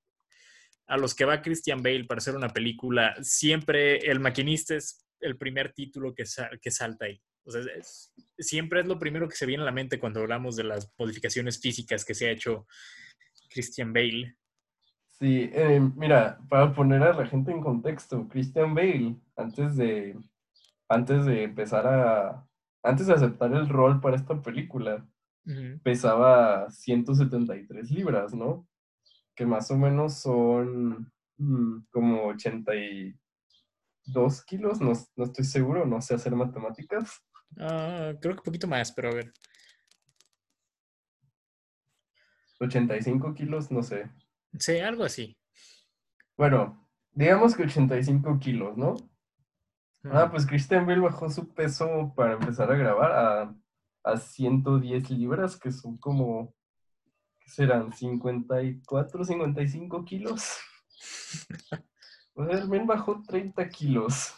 [0.86, 5.36] a los que va Christian Bale para hacer una película, siempre el maquinista es el
[5.38, 7.20] primer título que, sa- que salta ahí.
[7.44, 10.56] O sea, es- siempre es lo primero que se viene a la mente cuando hablamos
[10.56, 12.66] de las modificaciones físicas que se ha hecho
[13.50, 14.36] Christian Bale.
[15.18, 20.16] Sí, eh, mira, para poner a la gente en contexto, Christian Bale, antes de,
[20.88, 22.44] antes de empezar a,
[22.82, 25.06] antes de aceptar el rol para esta película,
[25.82, 28.66] pesaba 173 libras, ¿no?
[29.42, 36.14] Que más o menos son mm, como 82 kilos, no, no estoy seguro, no sé
[36.14, 37.20] hacer matemáticas.
[37.58, 39.32] Ah, creo que un poquito más, pero a ver.
[42.60, 44.12] 85 kilos, no sé.
[44.60, 45.36] Sí, algo así.
[46.36, 48.94] Bueno, digamos que 85 kilos, ¿no?
[50.04, 53.56] Ah, pues Christian Bale bajó su peso para empezar a grabar a,
[54.04, 56.52] a 110 libras, que son como, ¿qué
[57.54, 57.92] serán?
[57.92, 60.56] 54, 55 kilos.
[62.34, 64.34] O sea, el men bajó 30 kilos.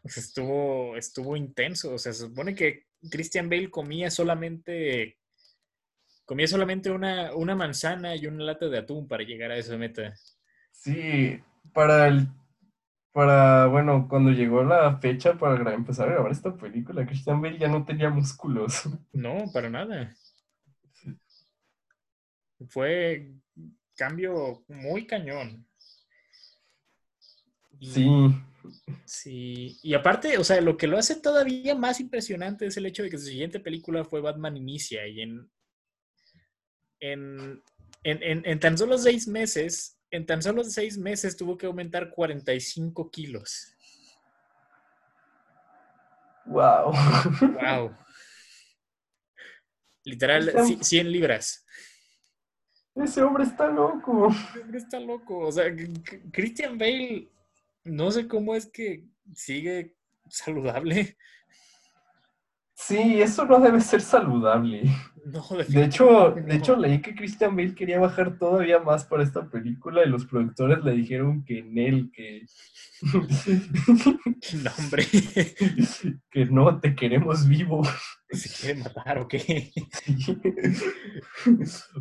[0.00, 1.92] Pues estuvo, estuvo intenso.
[1.92, 5.18] O sea, se supone que Christian Bale comía solamente.
[6.24, 10.14] Comía solamente una, una manzana y una lata de atún para llegar a esa meta.
[10.70, 11.38] Sí,
[11.74, 12.26] para el,
[13.16, 17.66] para, bueno, cuando llegó la fecha para empezar a grabar esta película, Christian Bale ya
[17.66, 18.88] no tenía músculos.
[19.12, 20.14] No, para nada.
[22.68, 23.32] Fue
[23.96, 25.66] cambio muy cañón.
[27.78, 28.08] Y- Sí,
[29.04, 33.04] Sí, y aparte, o sea, lo que lo hace todavía más impresionante es el hecho
[33.04, 35.48] de que su siguiente película fue Batman Inicia y en,
[36.98, 37.62] en,
[38.02, 42.10] en, en, en tan solo seis meses, en tan solo seis meses tuvo que aumentar
[42.10, 43.72] 45 kilos.
[46.46, 46.92] Wow.
[47.40, 47.96] Wow.
[50.04, 51.64] Literal, Está- ci- 100 libras.
[52.96, 54.28] Ese hombre está loco.
[54.28, 55.38] Ese hombre Está loco.
[55.38, 55.64] O sea,
[56.32, 57.28] Christian Bale,
[57.84, 59.94] no sé cómo es que sigue
[60.28, 61.16] saludable.
[62.78, 64.82] Sí, eso no debe ser saludable.
[65.24, 69.48] No, De hecho, de hecho, leí que Christian Bale quería bajar todavía más para esta
[69.48, 72.46] película y los productores le dijeron que en él, que,
[74.62, 75.06] no, hombre.
[76.30, 77.82] que no te queremos vivo.
[78.30, 79.70] ¿Se quiere matar o qué?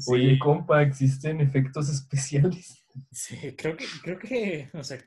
[0.08, 0.40] Oye, Sí.
[0.40, 2.86] compa, existen efectos especiales.
[3.12, 4.98] Sí, creo que, creo que, o sea,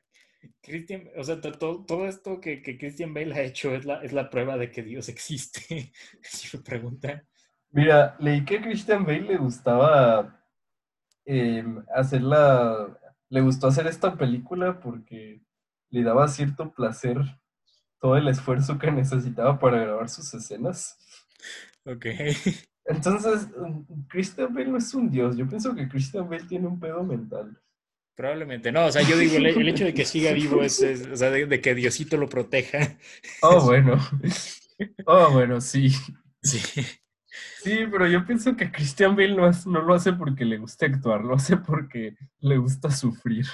[0.63, 4.03] Christian, o sea, to- to- todo esto que, que Christian Bale ha hecho es la,
[4.03, 5.93] es la prueba de que Dios existe.
[6.23, 7.27] Si me preguntan.
[7.71, 10.43] Mira, leí que a Christian Bale le gustaba
[11.27, 11.65] eh,
[11.95, 12.99] hacer la,
[13.29, 15.43] le gustó hacer esta película porque
[15.91, 17.19] le daba cierto placer
[18.01, 20.97] todo el esfuerzo que necesitaba para grabar sus escenas.
[21.85, 22.07] Ok.
[22.85, 23.49] Entonces,
[24.09, 25.37] Christian Bale no es un dios.
[25.37, 27.59] Yo pienso que Christian Bale tiene un pedo mental.
[28.17, 28.73] Probablemente.
[28.73, 31.15] No, o sea, yo digo, el, el hecho de que siga vivo es, es- o
[31.17, 32.97] sea, de, de que Diosito lo proteja.
[33.43, 33.97] Oh, bueno.
[35.07, 35.91] Oh, bueno, sí.
[36.43, 36.59] Sí.
[37.63, 40.87] Sí, pero yo pienso que Christian Bale no, es- no lo hace porque le gusta
[40.87, 43.45] actuar, lo hace porque le gusta sufrir.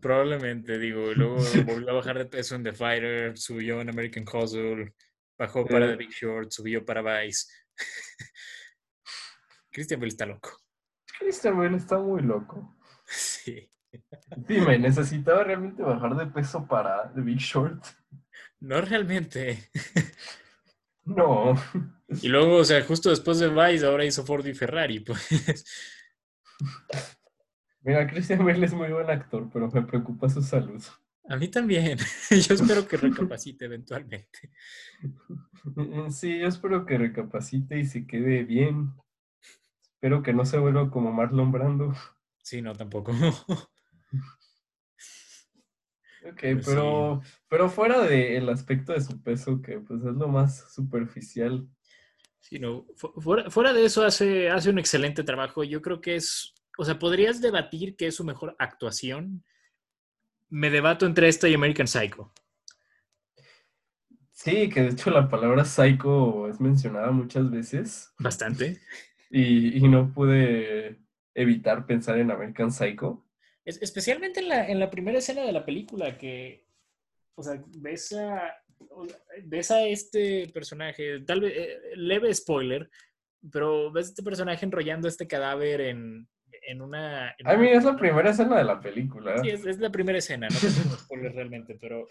[0.00, 1.36] Probablemente, digo, y luego
[1.66, 4.92] volvió a bajar de peso en The Fighter, subió en American Hustle,
[5.38, 5.88] bajó para Eh.
[5.90, 7.46] The Big Short, subió para Vice.
[9.70, 10.50] Christian Bale está loco.
[11.18, 12.76] Christian Bale está muy loco.
[13.10, 13.72] Sí.
[14.36, 17.82] Dime, ¿necesitaba realmente bajar de peso para The Big Short?
[18.60, 19.70] No realmente.
[21.08, 21.54] No.
[22.20, 25.64] Y luego, o sea, justo después de Vice, ahora hizo Ford y Ferrari, pues.
[27.80, 30.82] Mira, Christian Bale es muy buen actor, pero me preocupa su salud.
[31.28, 31.98] A mí también.
[32.30, 34.50] Yo espero que recapacite eventualmente.
[36.10, 38.92] Sí, yo espero que recapacite y se quede bien.
[39.94, 41.94] Espero que no se vuelva como Marlon Brando.
[42.42, 43.12] Sí, no, tampoco.
[46.24, 46.72] Ok, Pues sí.
[46.72, 51.66] pero, pero fuera del aspecto de su peso, que pues es lo más superficial.
[52.40, 55.62] Sí, no, fu- fuera, fuera de eso hace, hace un excelente trabajo.
[55.64, 59.44] Yo creo que es, o sea, podrías debatir qué es su mejor actuación.
[60.50, 62.32] Me debato entre esta y American Psycho.
[64.32, 68.78] Sí, que de hecho la palabra psycho es mencionada muchas veces Bastante.
[69.30, 71.00] y, y no pude
[71.34, 73.24] evitar pensar en American Psycho.
[73.64, 76.64] Es- especialmente en la, en la primera escena de la película, que,
[77.34, 78.54] o sea, ves a,
[79.44, 82.88] ves a este personaje, tal vez, eh, leve spoiler,
[83.52, 86.28] pero ves a este personaje enrollando este cadáver en,
[86.68, 87.34] en una...
[87.38, 89.38] en A mí una- es la primera escena de la película.
[89.42, 92.06] Sí, es, es la primera escena, no tengo spoiler realmente, pero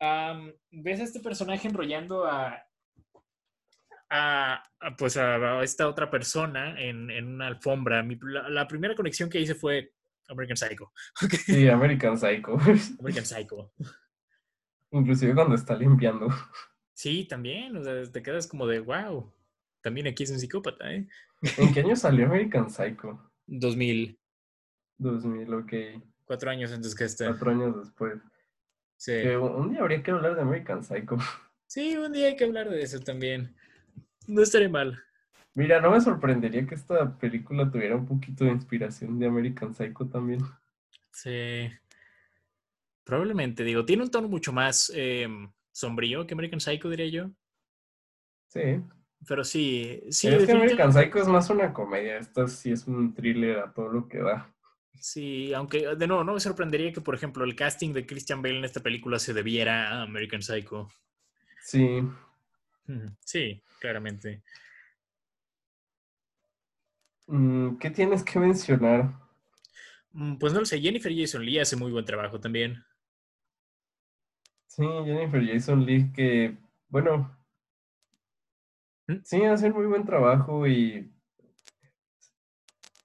[0.00, 2.62] am, ves a este personaje enrollando a,
[4.10, 8.02] a, a, pues a, a esta otra persona en, en una alfombra.
[8.02, 9.92] Mi- la, la primera conexión que hice fue
[10.28, 10.92] American Psycho.
[11.46, 12.58] Sí, American Psycho.
[13.00, 13.72] American Psycho.
[14.90, 16.28] Inclusive cuando está limpiando.
[16.92, 19.32] Sí, también, o sea, te quedas como de, wow,
[19.80, 21.08] también aquí es un psicópata, ¿eh?
[21.56, 23.31] ¿En qué año salió American Psycho?
[23.46, 24.18] 2000,
[24.98, 25.72] 2000, ok.
[26.24, 27.26] cuatro años antes que este.
[27.26, 28.18] Cuatro años después.
[28.96, 29.12] Sí.
[29.12, 31.18] Que un un día habría que hablar de American Psycho.
[31.66, 33.54] sí, un día hay que hablar de eso también.
[34.26, 35.02] No estaré mal.
[35.54, 40.06] Mira, no me sorprendería que esta película tuviera un poquito de inspiración de American Psycho
[40.06, 40.40] también.
[41.12, 41.68] Sí.
[43.04, 47.30] Probablemente, digo, tiene un tono mucho más em, sombrío que American Psycho, diría yo.
[48.48, 48.80] Sí.
[49.28, 52.18] Pero sí, sí, es que American Psycho es más una comedia.
[52.18, 54.52] Esta sí es un thriller a todo lo que da.
[54.98, 58.58] Sí, aunque de nuevo no me sorprendería que, por ejemplo, el casting de Christian Bale
[58.58, 60.88] en esta película se debiera a American Psycho.
[61.62, 62.02] Sí.
[63.24, 64.42] Sí, claramente.
[67.26, 69.12] Mm, ¿Qué tienes que mencionar?
[70.12, 72.84] Mm, Pues no lo sé, Jennifer Jason Leigh hace muy buen trabajo también.
[74.66, 76.56] Sí, Jennifer Jason Leigh, que,
[76.88, 77.36] bueno.
[79.24, 81.12] Sí, hacen muy buen trabajo y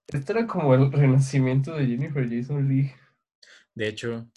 [0.07, 2.93] este era como el renacimiento de Jennifer Jason Leigh.
[3.75, 4.29] De hecho,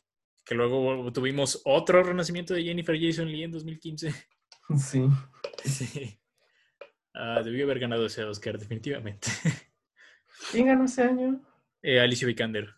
[0.45, 4.15] que luego tuvimos otro renacimiento de Jennifer Jason Leigh en 2015.
[4.79, 5.03] Sí.
[5.65, 6.21] Sí.
[7.13, 9.27] Ah, debió haber ganado ese Oscar, definitivamente.
[10.53, 11.41] ¿Quién ganó ese año?
[11.83, 12.69] Eh, Alicia Vikander.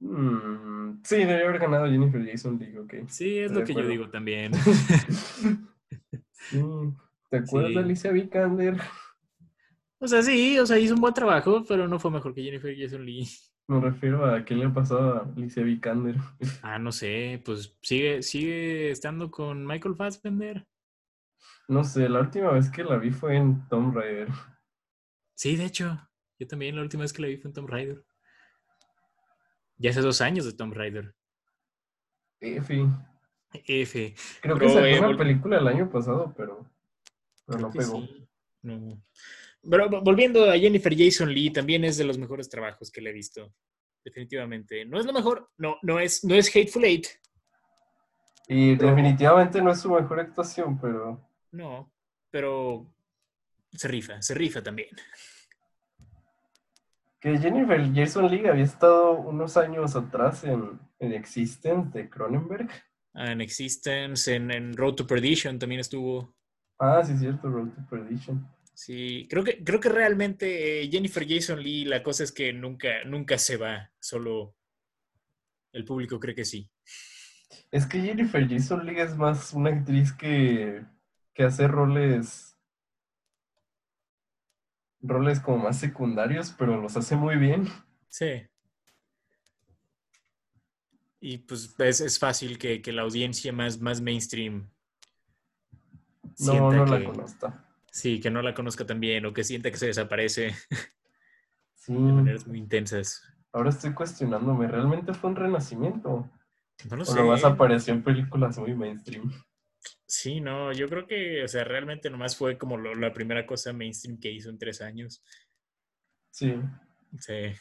[0.00, 2.94] Mm, Sí, debería haber ganado Jennifer Jason Leigh, ok.
[3.08, 4.52] Sí, es lo que yo digo también.
[6.50, 6.60] Sí.
[7.30, 7.74] ¿Te acuerdas Sí.
[7.76, 8.76] de Alicia Vikander?
[9.98, 12.74] O sea, sí, o sea, hizo un buen trabajo, pero no fue mejor que Jennifer
[12.76, 13.28] Jason Lee.
[13.68, 16.16] Me refiero a qué le ha pasado a Alicia Vikander.
[16.62, 20.66] Ah, no sé, pues sigue, sigue estando con Michael Fassbender.
[21.68, 24.28] No sé, la última vez que la vi fue en Tomb Raider.
[25.34, 25.98] Sí, de hecho,
[26.38, 28.04] yo también la última vez que la vi fue en Tomb Raider.
[29.78, 31.14] Ya hace dos años de Tomb Raider.
[32.40, 32.84] Efi.
[33.66, 34.14] F.
[34.40, 36.66] Creo que sacó eh, una película el año pasado, pero,
[37.46, 38.00] pero no pegó.
[38.00, 38.26] sí.
[38.62, 39.02] No.
[39.68, 43.10] Pero vo- volviendo a Jennifer Jason Lee, también es de los mejores trabajos que le
[43.10, 43.52] he visto.
[44.04, 44.84] Definitivamente.
[44.84, 47.06] No es lo mejor, no, no es, no es Hateful Eight.
[48.48, 51.20] Y Pero- definitivamente no es su mejor actuación, pero
[51.52, 51.92] No,
[52.30, 52.86] pero
[53.72, 54.88] se rifa, se rifa también.
[57.20, 62.68] que Jennifer Jason Leigh había estado unos años atrás en, en Existence de Cronenberg.
[63.14, 66.34] En Existence, en, en Road to Perdition también estuvo.
[66.78, 68.46] Ah, sí, cierto, Road to Perdition.
[68.74, 73.04] Sí, creo que, creo que realmente eh, Jennifer Jason Lee, la cosa es que nunca,
[73.04, 74.56] nunca se va, solo
[75.72, 76.70] el público cree que sí.
[77.70, 80.84] Es que Jennifer Jason Leigh es más una actriz que,
[81.34, 82.52] que hace roles
[85.02, 87.68] roles como más secundarios, pero los hace muy bien.
[88.08, 88.46] Sí.
[91.24, 94.68] Y pues es, es fácil que, que la audiencia más, más mainstream
[96.40, 97.54] No, no que, la conozco.
[97.90, 100.52] sí, que no la conozca tan bien o que sienta que se desaparece
[101.76, 103.22] Sí, de maneras muy intensas.
[103.52, 106.28] ahora estoy cuestionándome, ¿realmente fue un renacimiento?
[106.90, 107.14] No lo ¿O sé.
[107.14, 109.30] nomás apareció en películas muy mainstream?
[110.06, 113.72] Sí, no, yo creo que, o sea, realmente nomás fue como lo- la primera cosa
[113.72, 115.22] mainstream que hizo en tres años.
[116.30, 116.54] Sí.
[117.18, 117.52] Sí.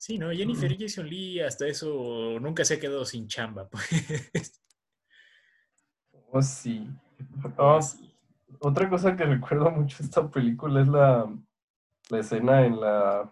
[0.00, 4.62] Sí, no, Jennifer Jason Lee hasta eso nunca se ha quedado sin chamba, pues.
[6.30, 6.88] Oh, sí.
[7.58, 8.10] Oh, Sí.
[8.60, 11.30] Otra cosa que recuerdo mucho esta película es la,
[12.08, 13.30] la escena en la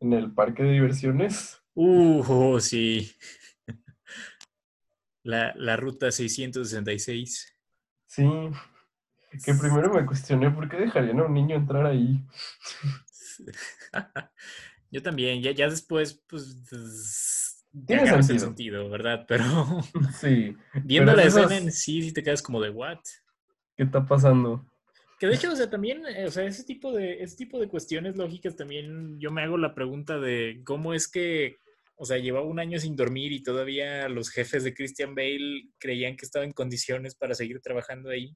[0.00, 1.56] en el parque de diversiones.
[1.72, 3.12] Uh, oh, sí.
[5.22, 7.56] La, la ruta 666.
[8.06, 8.28] Sí.
[9.44, 12.22] Que primero me cuestioné por qué dejarían a un niño entrar ahí.
[14.90, 18.46] Yo también, ya, ya después, pues, Tiene agarras el sentido.
[18.46, 19.24] sentido, ¿verdad?
[19.28, 19.44] Pero
[20.20, 20.56] Sí.
[20.84, 22.98] viendo Pero la escena en sí, sí te quedas como de, ¿what?
[23.76, 24.66] ¿Qué está pasando?
[25.18, 27.68] Que de hecho, o sea, también, eh, o sea, ese tipo de, ese tipo de
[27.68, 31.58] cuestiones lógicas también yo me hago la pregunta de cómo es que,
[31.94, 36.16] o sea, llevaba un año sin dormir y todavía los jefes de Christian Bale creían
[36.16, 38.34] que estaba en condiciones para seguir trabajando ahí.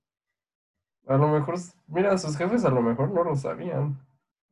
[1.06, 3.98] A lo mejor, mira, sus jefes a lo mejor no lo sabían.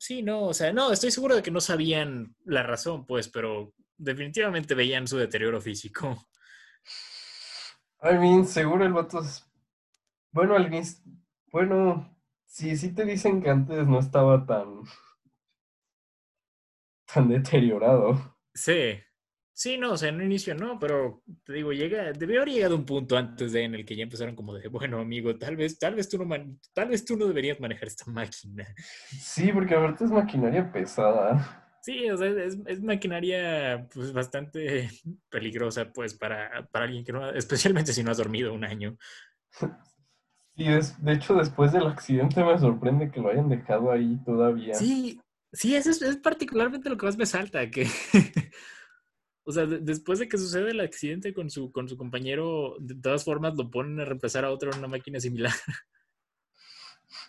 [0.05, 3.73] Sí, no, o sea, no, estoy seguro de que no sabían la razón, pues, pero
[3.97, 6.27] definitivamente veían su deterioro físico.
[8.03, 9.49] I mean, seguro el vato es...
[10.33, 11.05] Bueno, al inicio...
[11.53, 14.83] Bueno, sí, sí te dicen que antes no estaba tan...
[17.15, 18.41] tan deteriorado.
[18.53, 18.99] Sí,
[19.53, 22.77] sí, no, o sea, en un inicio no, pero te digo, llega, debió haber llegado
[22.77, 25.79] un punto antes de en el que ya empezaron como de, bueno, amigo, tal vez,
[25.79, 28.67] tal vez tú no, man- tal vez tú no deberías manejar esta máquina.
[29.19, 31.59] Sí, porque aparte es maquinaria pesada.
[31.83, 34.89] Sí, o sea, es, es maquinaria pues bastante
[35.31, 38.97] peligrosa pues para, para alguien que no, especialmente si no has dormido un año.
[40.55, 44.75] Y es, de hecho, después del accidente me sorprende que lo hayan dejado ahí todavía.
[44.75, 45.19] Sí,
[45.53, 47.87] sí, eso es, es particularmente lo que más me salta, que,
[49.45, 52.95] o sea, de- después de que sucede el accidente con su, con su compañero, de
[52.95, 55.53] todas formas lo ponen a reemplazar a otro en una máquina similar.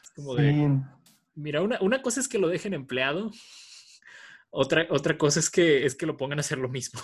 [0.03, 0.67] Es como de, Sí,
[1.35, 3.31] mira, una, una cosa es que lo dejen empleado,
[4.49, 7.01] otra, otra cosa es que, es que lo pongan a hacer lo mismo.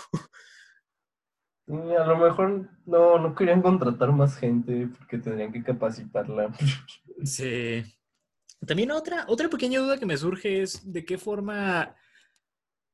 [1.68, 6.52] a lo mejor no, no querían contratar más gente porque tendrían que capacitarla.
[7.24, 7.84] Sí.
[8.66, 11.94] También otra, otra pequeña duda que me surge es de qué forma,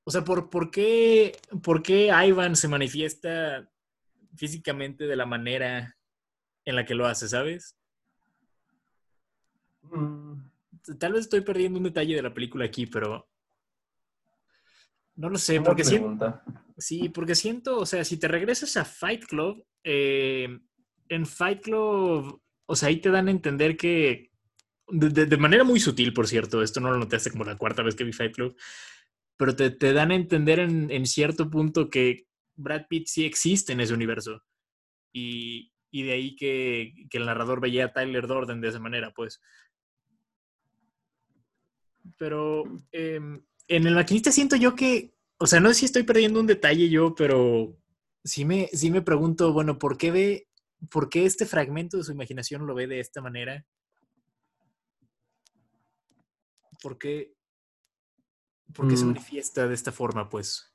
[0.06, 3.70] o sea, por, por, qué, por qué Ivan se manifiesta
[4.36, 5.98] físicamente de la manera
[6.64, 7.76] en la que lo hace, ¿sabes?
[9.82, 10.36] Mm,
[11.00, 13.28] Tal vez estoy perdiendo un detalle de la película aquí, pero
[15.16, 16.40] no lo sé, porque siento,
[16.78, 20.60] sí, porque siento, o sea, si te regresas a Fight Club, eh,
[21.10, 24.32] en Fight Club, o sea, ahí te dan a entender que,
[24.88, 28.04] de, manera muy sutil, por cierto, esto no lo notaste como la cuarta vez que
[28.04, 28.56] vi Fight Club,
[29.38, 33.74] pero te, te dan a entender en, en cierto punto que Brad Pitt sí existe
[33.74, 34.42] en ese universo.
[35.12, 39.12] Y, y de ahí que, que el narrador veía a Tyler Durden de esa manera,
[39.14, 39.42] pues.
[42.18, 46.40] Pero em, en el maquinista siento yo que O sea, no sé si estoy perdiendo
[46.40, 47.78] un detalle yo, pero
[48.24, 50.50] sí me, sí me pregunto, bueno, ¿por qué ve,
[50.90, 53.66] por qué este fragmento de su imaginación lo ve de esta manera?
[56.82, 57.35] ¿Por qué,
[58.76, 59.08] por qué se Mm.
[59.10, 60.72] manifiesta de esta forma, pues?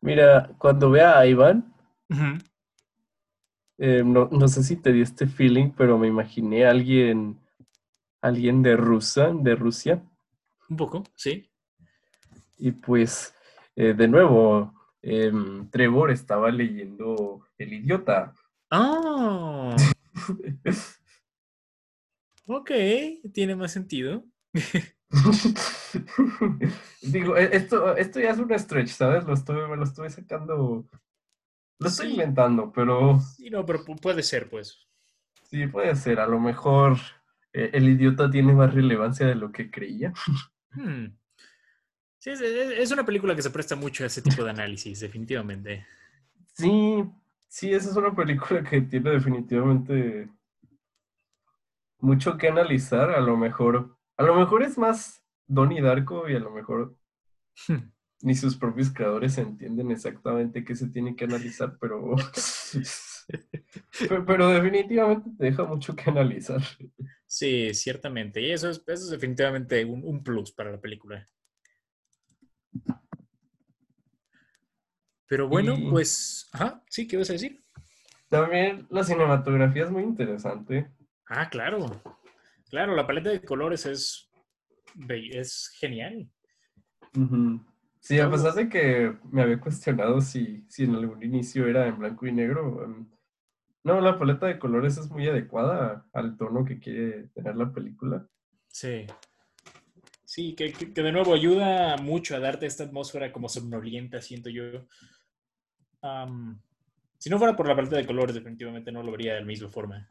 [0.00, 1.72] Mira, cuando vea a Iván,
[3.78, 7.40] eh, no, no sé si te dio este feeling, pero me imaginé a alguien,
[8.20, 10.02] alguien de Rusia, de Rusia,
[10.68, 11.48] Un poco, sí.
[12.58, 13.34] y pues,
[13.76, 18.34] eh, de nuevo, em, Trevor estaba leyendo El Idiota.
[18.70, 19.76] Ah,
[22.46, 22.70] ok,
[23.32, 24.24] tiene más sentido.
[27.02, 29.24] Digo, e- esto, esto ya es un stretch, ¿sabes?
[29.24, 30.86] Lo estoy, me lo estoy sacando,
[31.78, 32.12] lo estoy Sí.
[32.12, 34.78] inventando, pero Sí, no, pero pu- puede ser, pues.
[35.50, 36.20] sí puede ser.
[36.20, 36.96] A lo mejor
[37.52, 40.12] eh, el idiota tiene más relevancia de lo que creía.
[40.70, 41.06] Hmm.
[42.18, 45.00] Sí, es, es- es una película que se presta mucho a ese tipo de análisis,
[45.00, 45.86] definitivamente.
[46.54, 47.04] Sí,
[47.48, 50.28] sí, esa es una película que tiene definitivamente
[51.98, 53.10] mucho que analizar.
[53.10, 56.96] A lo mejor, a lo mejor es más Donnie Darko y a lo mejor
[58.22, 62.14] ni sus propios creadores entienden exactamente qué se tiene que analizar, pero,
[64.08, 66.60] pero, pero definitivamente te deja mucho que analizar.
[67.26, 68.40] Sí, ciertamente.
[68.40, 71.26] Y eso es, eso es definitivamente un, un plus para la película.
[75.26, 77.58] Pero bueno, Y- pues, ajá, sí, ¿qué vas a decir?
[78.28, 80.90] También la cinematografía es muy interesante.
[81.26, 81.90] Ah, claro.
[82.72, 84.30] Claro, la paleta de colores es,
[85.10, 86.26] es genial.
[88.00, 91.98] Sí, a pesar de que me había cuestionado si, si en algún inicio era en
[91.98, 93.06] blanco y negro, em,
[93.84, 98.26] no, la paleta de colores es muy adecuada al tono que quiere tener la película.
[98.68, 99.04] Sí.
[100.24, 104.48] Sí, que, que- que de nuevo ayuda mucho a darte esta atmósfera como somnolienta, siento
[104.48, 104.86] yo.
[107.18, 109.68] Si no fuera por la paleta de colores, definitivamente no lo vería de la misma
[109.68, 110.08] forma.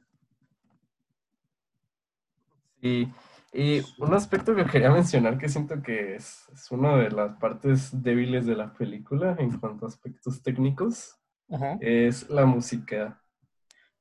[2.82, 3.07] Y,
[3.53, 8.01] y un aspecto que quería mencionar que siento que es, es una de las partes
[8.01, 11.15] débiles de la película en cuanto a aspectos técnicos
[11.49, 11.77] Ajá.
[11.82, 13.21] es la música.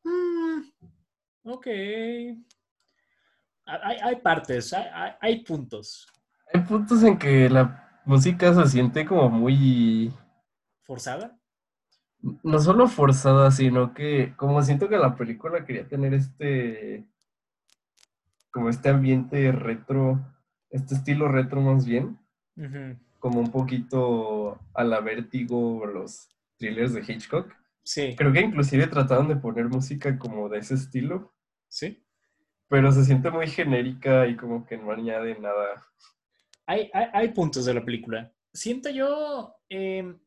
[0.05, 0.61] Mm,
[1.45, 1.67] ok.
[3.67, 6.07] Hay, hay partes, hay, hay- hay puntos.
[6.53, 10.13] Hay puntos en que la música se siente como muy,
[10.83, 11.37] ¿Forzada?
[12.43, 17.07] no solo forzada, sino que como siento que la película quería tener este,
[18.51, 20.21] como este ambiente retro,
[20.71, 22.19] este estilo retro más bien,
[23.19, 26.29] como un poquito a la vértigo o los
[26.59, 27.53] thrillers de Hitchcock.
[27.83, 31.33] Sí, Creo que inclusive trataron de poner música como de ese estilo,
[31.69, 32.05] sí.
[32.69, 35.83] pero se siente muy genérica y como que no añade nada.
[36.67, 38.33] Hay, hay, hay puntos de la película.
[38.53, 40.19] Siento yo, em,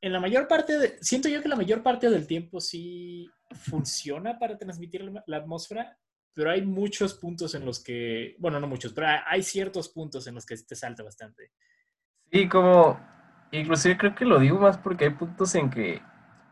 [0.00, 4.38] en la mayor parte, de- siento yo que la mayor parte del tiempo sí funciona
[4.38, 5.98] para transmitir la atmósfera,
[6.34, 10.34] pero hay muchos puntos en los que, bueno, no muchos, pero hay, ciertos puntos en
[10.34, 11.52] los que te salta bastante.
[12.32, 12.98] Sí, como,
[13.52, 16.02] inclusive creo que lo digo más porque hay puntos en que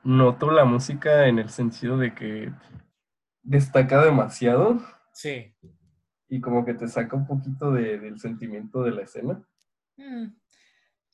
[0.05, 2.53] noto la música en el sentido de que
[3.43, 4.81] destaca demasiado
[5.13, 5.55] Sí.
[6.29, 9.43] y como que te saca un poquito de- del sentimiento de la escena.
[9.97, 10.27] Mm,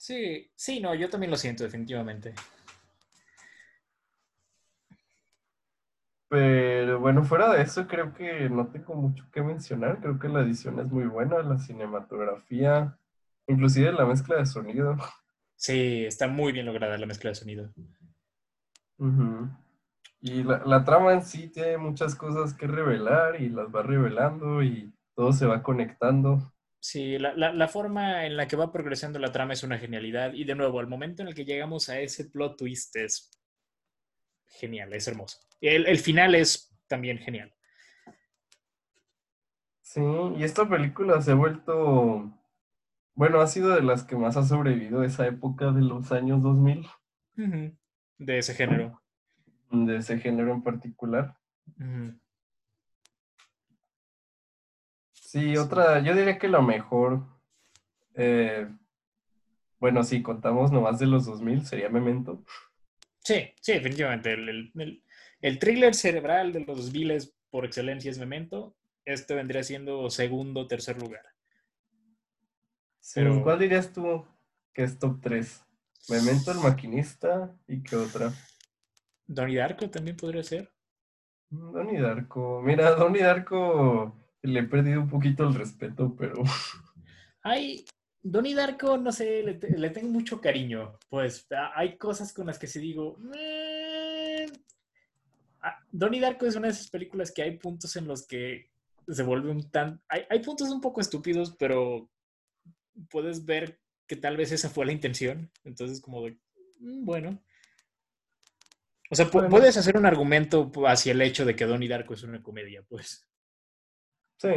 [0.00, 2.32] Sí, sí, no, yo también lo siento, definitivamente.
[6.28, 10.00] Pero bueno, fuera de eso, creo que no tengo mucho que mencionar.
[10.00, 12.98] Creo que la edición es muy buena, la cinematografía,
[13.46, 14.96] inclusive la mezcla de sonido.
[15.56, 17.70] Sí, está muy bien lograda la mezcla de sonido.
[20.20, 24.62] Y la, la trama en sí tiene muchas cosas que revelar y las va revelando
[24.62, 26.52] y todo se va conectando.
[26.80, 30.32] Sí, la, la- la forma en la que va progresando la trama es una genialidad.
[30.34, 33.30] Y de nuevo, al momento en el que llegamos a ese plot twist es
[34.48, 35.38] genial, es hermoso.
[35.60, 37.52] El, el final es también genial.
[39.82, 40.00] Sí,
[40.36, 42.30] y esta película se ha vuelto,
[43.14, 46.86] bueno, ha sido de las que más ha sobrevivido esa época de los años 2000,
[47.38, 47.76] Ujú.
[48.18, 49.00] De ese género.
[49.70, 51.36] de ese género en particular.
[55.12, 57.24] Sí, otra, yo diría que la mejor,
[58.14, 58.68] eh,
[59.78, 62.42] bueno, si contamos nomás de los 2000, sería Memento.
[63.28, 64.32] Sí, sí, definitivamente.
[64.32, 65.02] El, el, el-
[65.42, 68.74] el thriller cerebral de los viles por excelencia es Memento.
[69.04, 71.26] Este vendría siendo segundo o tercer lugar.
[73.14, 74.26] Pero- ¿cuál dirías tú
[74.72, 75.62] que es top 3?
[76.08, 78.32] Memento, el maquinista y qué otra.
[79.26, 80.72] Donnie Darko también podría ser.
[81.50, 82.62] Donnie Darko.
[82.62, 86.42] Mira, Donnie Darko le he perdido un poquito el respeto, pero
[87.42, 87.84] Hay,
[88.30, 90.98] Donnie Darko, no sé, le, te- le tengo mucho cariño.
[91.08, 93.16] Pues hay cosas con las que sí digo.
[93.36, 94.46] "Eh".
[95.62, 98.70] Ah, Donnie Darko es una de esas películas que hay puntos en los que
[99.08, 100.00] se vuelve un tan.
[100.08, 102.08] Hay, hay puntos un poco estúpidos, pero
[103.10, 105.50] puedes ver que tal vez esa fue la intención.
[105.64, 106.38] Entonces, como de.
[106.80, 107.42] "Mm, Bueno.
[109.10, 112.42] O sea, puedes hacer un argumento hacia el hecho de que Donnie Darko es una
[112.42, 113.26] comedia, pues.
[114.36, 114.48] Sí.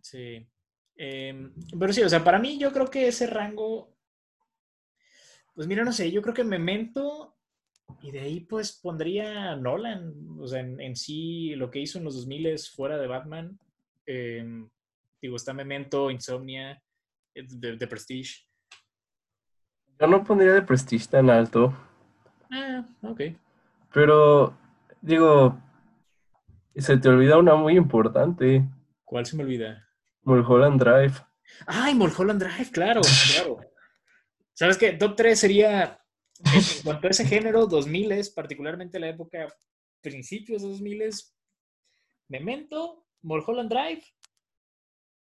[0.00, 0.46] Sí.
[0.96, 3.94] Em, pero sí, o sea, para mí yo creo que ese rango,
[5.54, 7.36] pues mira, no sé, yo creo que Memento
[8.02, 12.04] y de ahí pues pondría Nolan, o sea, en, en sí lo que hizo en
[12.04, 13.58] los 2000 fuera de Batman,
[14.06, 14.68] em,
[15.20, 16.82] digo, está Memento, Insomnia,
[17.34, 18.44] eh, de, de Prestige.
[20.00, 21.74] Yo no pondría de Prestige tan alto,
[22.50, 23.20] Ah, ok.
[23.92, 24.56] pero
[25.00, 25.58] digo,
[26.74, 28.64] se te olvida una muy importante,
[29.04, 29.85] ¿Cuál se me olvida?
[30.26, 31.14] Mulholland Drive.
[31.66, 32.70] ¡Ay, Mulholland Drive!
[32.72, 33.00] Claro,
[33.32, 33.60] claro.
[34.52, 34.92] ¿Sabes qué?
[34.92, 36.00] Top 3 sería,
[36.44, 39.46] en cuanto a ese género, 2000 particularmente la época
[40.00, 41.10] principios de 2000
[42.28, 44.02] Memento, Mulholland Drive,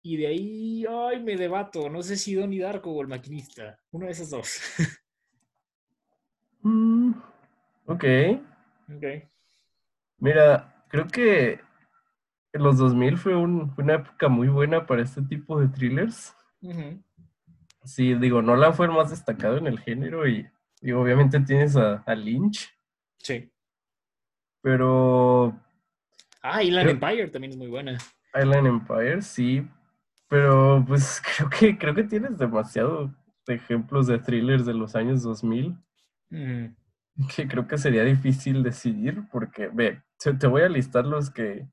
[0.02, 4.06] y de ahí, ay, me debato, no sé si Donnie Darko o El Maquinista, uno
[4.06, 4.58] de esos dos.
[6.60, 7.12] Mm,
[7.86, 8.04] ok.
[8.96, 9.04] ok.
[10.18, 11.60] Mira, creo que
[12.58, 16.34] en los 2000 fue, un- fue una época muy buena para este tipo de thrillers.
[17.84, 20.46] Sí, digo, Nolan fue el más destacado en el género y,
[20.82, 22.68] y obviamente tienes a, a Lynch,
[23.18, 23.50] Sí.
[24.60, 25.58] pero
[26.42, 27.98] Ah, Inland Creo- Empire también es muy buena.
[28.34, 29.66] Island Empire, sí,
[30.28, 33.12] pero pues creo que, creo que tienes demasiado
[33.46, 35.76] ejemplos de thrillers de los años 2000
[36.30, 36.74] Ujú.
[37.34, 41.66] que creo que sería difícil decidir porque, ve, te, te voy a listar los que,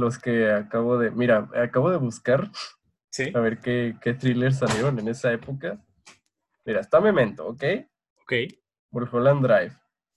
[0.00, 2.50] los que acabo de, mira, acabo de buscar
[3.10, 3.30] Sí.
[3.34, 5.78] a ver qué, qué thrillers salieron en esa época.
[6.64, 7.62] Mira, está Memento, ¿ok?
[8.22, 8.32] Ok.
[8.90, 9.76] Mulholland Drive,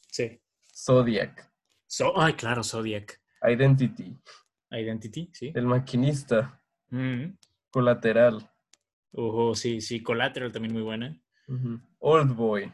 [0.10, 0.40] Sí.
[0.74, 1.52] Zodiac,
[1.88, 3.22] So- ay, claro, Zodiac.
[3.42, 4.18] Identity,
[4.72, 5.52] Identity, sí.
[5.56, 6.62] El Maquinista,
[6.92, 7.36] Ujú.
[7.70, 8.50] Colateral,
[9.18, 10.02] Ojo, sí, sí.
[10.04, 11.18] Collateral también muy buena.
[11.48, 12.74] ujú, Oldboy,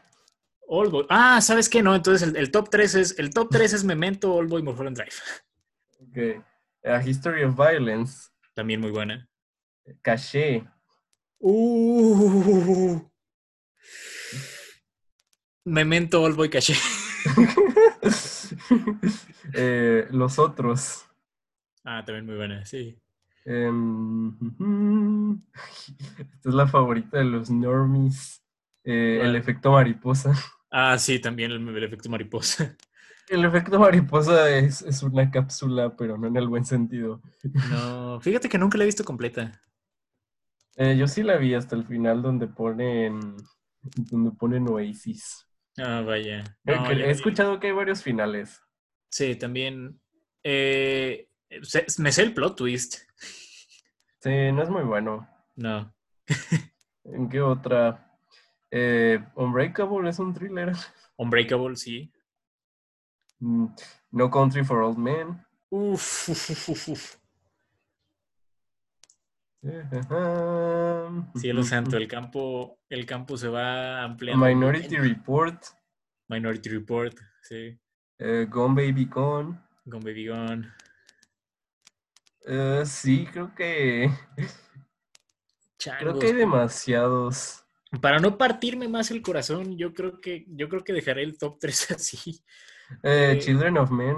[0.66, 1.06] Oldboy.
[1.08, 1.82] Ah, ¿sabes qué?
[1.82, 5.12] No, entonces el, el top 3 es el top 3 es Memento, Oldboy, Mulholland Drive.
[6.00, 6.44] ok,
[6.84, 9.28] A History of Violence, También muy buena.
[10.02, 10.64] Caché,
[11.44, 13.00] Uh.
[15.64, 16.74] Memento, Oldboy, Caché.
[19.54, 21.04] eh, Los Otros,
[21.84, 22.96] Ah, también muy buena, sí.
[23.44, 24.36] em,
[26.18, 28.40] esta es la favorita de los normies,
[28.84, 29.34] eh, El.
[29.36, 30.32] Efecto Mariposa.
[30.70, 32.76] Ah, sí, también el, el efecto mariposa.
[33.28, 37.22] El efecto mariposa es, es una cápsula, pero no en el buen sentido.
[37.70, 39.60] No, fíjate que nunca la he visto completa.
[40.76, 43.36] Eh, yo sí la vi hasta el final donde ponen,
[43.82, 45.46] donde ponen Oasis.
[45.78, 46.44] Ah, vaya.
[46.64, 48.60] No, he escuchado que hay varios finales.
[49.10, 50.00] Sí, también.
[50.42, 51.28] eh,
[51.98, 52.96] me sé el plot twist.
[54.20, 55.28] Sí, no es muy bueno.
[55.56, 55.94] No.
[57.04, 58.10] ¿En qué otra?
[58.70, 60.72] Eh, Unbreakable es un thriller.
[61.16, 62.10] Unbreakable, sí.
[63.42, 63.66] Mm,
[64.12, 65.44] No Country for Old Men.
[65.68, 67.16] Uf, uf, uf, uf.
[71.40, 74.44] Cielo santo, el campo, el campo se va ampliando.
[74.46, 75.60] Minority Report.
[76.28, 77.78] Minority Report, sí.
[78.18, 79.58] eh, Gone Baby Gone.
[79.90, 80.72] Con Baby Gone.
[82.46, 84.10] Eh, sí, creo que
[85.98, 87.64] creo que hay demasiados.
[88.00, 91.58] Para no partirme más el corazón, yo creo que, yo creo que dejaré el top
[91.58, 92.42] 3 así.
[93.02, 94.16] Eh, Children of Men.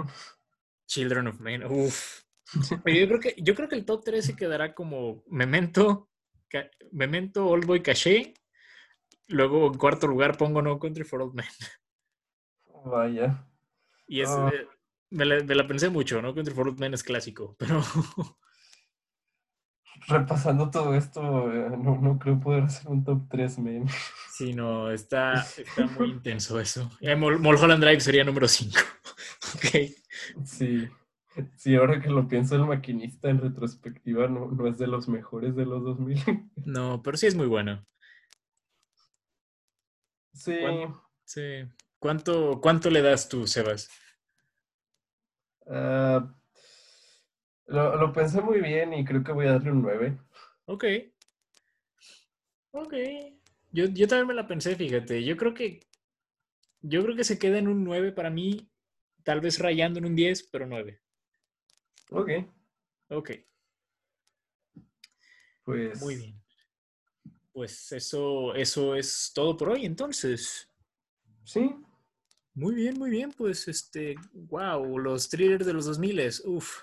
[0.86, 2.22] Children of Men, uff.
[2.86, 6.10] Yo creo que, yo creo que el top 3 se quedará como Memento,
[6.48, 8.34] Ca- Memento, Oldboy, Caché.
[9.28, 11.46] Luego en cuarto lugar pongo No Country for Old Men.
[12.84, 13.46] Vaya.
[14.06, 14.50] Y es, Ah.
[15.10, 16.34] me, la, me la pensé mucho, ¿no?
[16.34, 17.80] Country for Old Men es clásico, pero
[20.06, 23.86] Repasando todo esto, eh, no, no creo poder hacer un top 3, men.
[24.30, 26.90] sí, no, está, está muy intenso eso.
[27.00, 28.76] Eh, Mul- Mulholland Drive sería número 5.
[29.54, 30.44] ok.
[30.44, 30.88] Sí.
[31.56, 35.56] Sí, ahora que lo pienso, el maquinista en retrospectiva no, no es de los mejores
[35.56, 36.18] de los 2000.
[36.64, 37.84] No, pero sí es muy bueno.
[40.32, 40.94] Sí, ¿Cuán-
[41.24, 41.42] Sí.
[41.98, 43.88] ¿Cuánto, ¿Cuánto le das tú, Sebas?
[45.66, 46.34] ah,
[47.66, 50.18] lo, lo pensé muy bien y creo que voy a darle un 9.
[50.66, 50.84] Ok.
[52.72, 52.94] Ok.
[53.72, 55.24] Yo, yo también me la pensé, fíjate.
[55.24, 55.80] Yo creo que.
[56.80, 58.70] Yo creo que se queda en un 9 para mí.
[59.22, 61.00] Tal vez rayando en un 10, pero 9.
[62.10, 62.30] Ok,
[63.08, 63.30] Ok.
[65.64, 66.00] pues.
[66.02, 66.44] Muy bien.
[67.52, 70.68] Pues eso, eso es todo por hoy, entonces.
[71.44, 71.74] Sí.
[72.52, 73.30] Muy bien, muy bien.
[73.32, 76.82] Pues este, wow, los thrillers de los 2000, uff.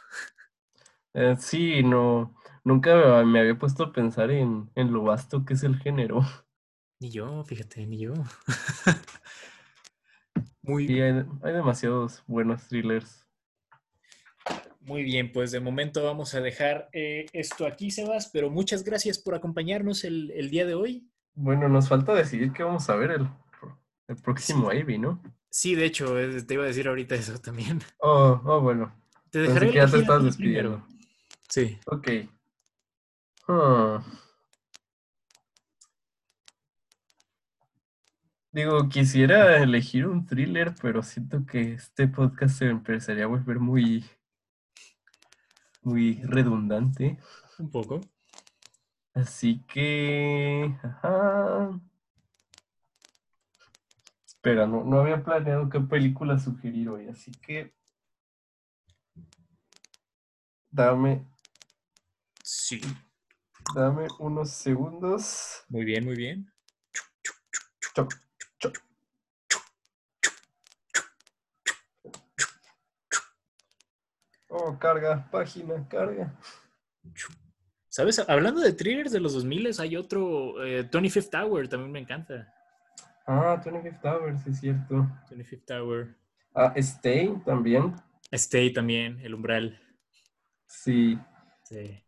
[1.13, 5.63] Eh, sí, no, nunca me había puesto a pensar en, en lo vasto que es
[5.63, 6.21] el género.
[6.99, 8.13] Ni yo, fíjate, ni yo.
[10.61, 13.27] muy Sí, hay, hay demasiados buenos thrillers.
[14.81, 19.17] Muy bien, pues de momento vamos a dejar eh, esto aquí, Sebas, pero muchas gracias
[19.17, 21.09] por acompañarnos el, el día de hoy.
[21.33, 23.27] Bueno, nos falta decidir qué vamos a ver el,
[24.07, 25.21] el próximo Ivy, ¿no?
[25.49, 27.81] Sí, de hecho, eh, te iba a decir ahorita eso también.
[27.99, 28.93] Oh, oh, bueno.
[29.29, 30.77] Te dejaré que ya te estás despidiendo.
[30.77, 30.90] primero.
[31.51, 31.77] Sí.
[31.85, 32.07] Ok.
[33.47, 34.01] Ah.
[38.53, 44.05] Digo, quisiera elegir un thriller, pero siento que este podcast se empezaría a volver muy,
[45.83, 47.17] muy redundante.
[47.59, 48.01] Un poco.
[49.13, 50.75] Así que...
[50.83, 51.79] ajá.
[54.25, 57.73] Espera, no, no había planeado qué película sugerir hoy, así que...
[60.71, 61.30] Dame,
[62.71, 62.79] Sí.
[63.75, 65.61] dame unos segundos.
[65.67, 66.49] Muy bien, muy bien.
[74.47, 76.33] Oh, carga, página, carga.
[77.89, 78.19] ¿Sabes?
[78.19, 82.53] Hablando de thrillers de los 2000, hay otro, eh, 25th Tower, también me encanta.
[83.27, 85.09] Ah, 25 Towers, es cierto.
[85.29, 86.15] 25th Tower.
[86.55, 87.93] Ah, Stay también.
[88.31, 89.77] Stay también, El Umbral.
[90.67, 91.19] Sí.
[91.65, 92.01] Sí.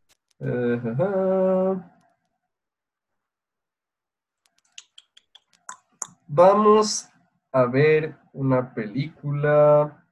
[6.27, 7.07] Vamos
[7.51, 10.05] a ver una película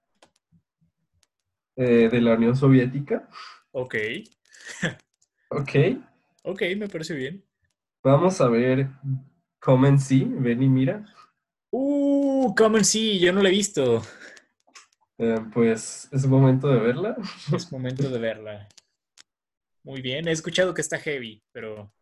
[1.76, 3.28] eh, de la Unión Soviética.
[3.72, 3.96] Ok.
[5.54, 5.72] Ok.
[6.44, 7.44] Ok, me parece bien.
[8.02, 8.88] Vamos a ver
[9.60, 11.06] Come and See, ven y mira.
[11.72, 14.02] Uh, Common sí, yo no la he visto.
[15.18, 17.18] Eh, pues es momento de verla.
[17.54, 18.70] Es momento de verla.
[19.84, 21.94] Muy bien, he escuchado que está heavy, pero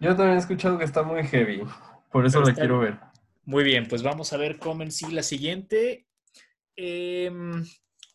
[0.00, 1.62] Yo también he escuchado que está muy heavy,
[2.10, 2.98] por eso Pero la está quiero ver.
[3.44, 6.06] muy bien, pues vamos a ver Common sí la siguiente.
[6.76, 7.64] Em,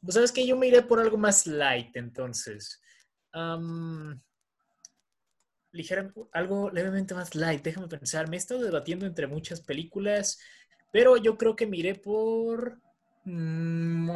[0.01, 2.81] pues sabes que yo me iré por algo más light, entonces.
[3.33, 4.21] Am,
[5.73, 8.29] ligera- algo levemente más light, déjame pensar.
[8.29, 10.39] Me he estado debatiendo entre muchas películas,
[10.91, 12.79] pero yo creo que me iré por.
[13.25, 14.09] mm,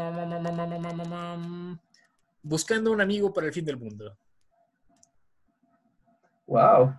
[2.43, 4.17] Buscando un amigo para el fin del mundo.
[6.47, 6.95] Wow.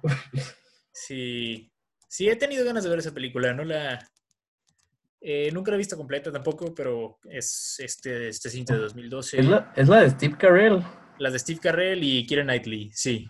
[0.93, 1.71] Sí,
[2.09, 3.53] sí, he tenido ganas de ver esa película.
[3.53, 3.99] No la.
[5.21, 9.39] eh, nunca la he visto completa tampoco, pero es este, este cinta de 2012.
[9.41, 10.83] Es la, es la de Steve Carell.
[11.19, 13.29] Las de Steve Carell y Keira Knightley, sí.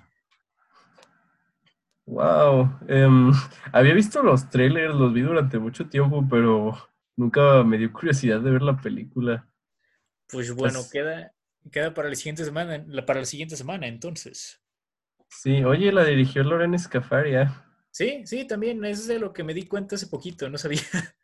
[2.07, 2.79] Wow.
[2.89, 3.33] Em,
[3.73, 6.77] había visto los trailers, los vi durante mucho tiempo, pero
[7.17, 9.49] nunca me dio curiosidad de ver la película.
[10.29, 11.33] Pues bueno, Pues- queda,
[11.73, 14.61] queda para la siguiente semana, la- para la siguiente semana, entonces.
[15.29, 17.65] Sí, oye, la dirigió Loren Scafaria.
[17.91, 20.81] Sí, sí, también es de lo que me di cuenta hace poquito, no sabía.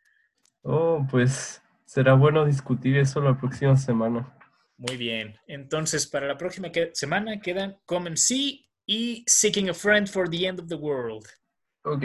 [0.65, 4.33] Oh, pues será bueno discutir eso la próxima semana.
[4.77, 5.35] Muy bien.
[5.45, 10.29] Entonces, para la próxima que- semana quedan Come and See y Seeking a Friend for
[10.29, 11.25] the End of the World.
[11.83, 12.03] Ok.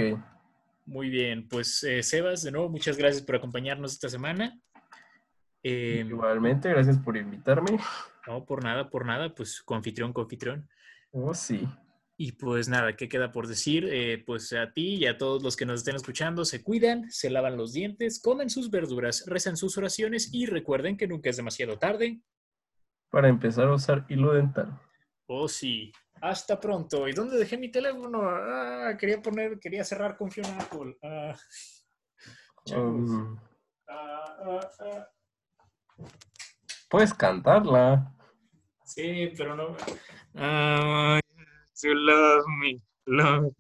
[0.87, 4.59] Muy bien, pues eh, Sebas, de nuevo, muchas gracias por acompañarnos esta semana.
[5.63, 7.79] Eh, Igualmente, gracias por invitarme.
[8.27, 10.69] no, por nada, por nada, pues confitrión, confitrión.
[11.13, 11.65] Oh, sí.
[12.21, 13.89] Y pues nada, ¿qué queda por decir?
[13.89, 17.31] Eh, pues a ti y a todos los que nos estén escuchando, se cuidan, se
[17.31, 21.79] lavan los dientes, comen sus verduras, rezan sus oraciones y recuerden que nunca es demasiado
[21.79, 22.21] tarde.
[23.09, 24.81] Para empezar a usar hilo dental.
[25.27, 25.93] Oh, sí.
[26.21, 27.07] Hasta pronto.
[27.07, 28.23] ¿Y dónde dejé mi teléfono?
[28.25, 30.97] Ah, quería poner, quería cerrar con Fiona Apple.
[31.03, 31.37] Ah.
[32.75, 33.39] Um,
[33.89, 36.05] Ah, ah, ah.
[36.91, 38.13] puedes cantarla.
[38.85, 39.77] Sí, pero no.
[41.83, 43.53] You love me, love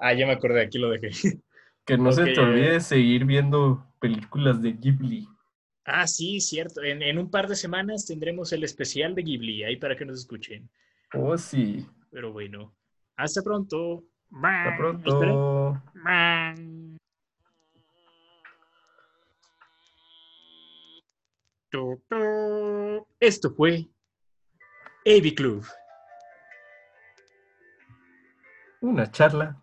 [0.00, 1.10] Ah, ya me acordé, aquí lo dejé.
[1.84, 5.28] Que no se te olvide seguir viendo películas de Ghibli.
[5.84, 6.82] Ah, sí, cierto.
[6.82, 10.18] En, en un par de semanas tendremos el especial de Ghibli ahí para que nos
[10.20, 10.70] escuchen.
[11.14, 11.86] Oh, sí.
[12.10, 12.74] Pero bueno,
[13.16, 14.04] hasta pronto.
[14.42, 15.82] Hasta pronto.
[23.20, 23.88] Esto fue
[25.06, 25.64] AV Club
[28.82, 29.56] Una charla.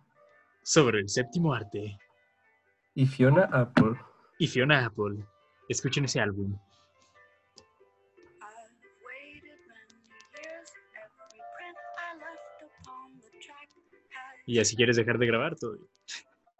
[0.63, 1.97] sobre el séptimo arte
[2.95, 3.95] Y Fiona Apple.
[4.39, 5.23] y Fiona Apple.
[5.67, 6.57] Escuchen ese álbum.
[14.45, 15.77] Y así quieres dejar de grabar todo.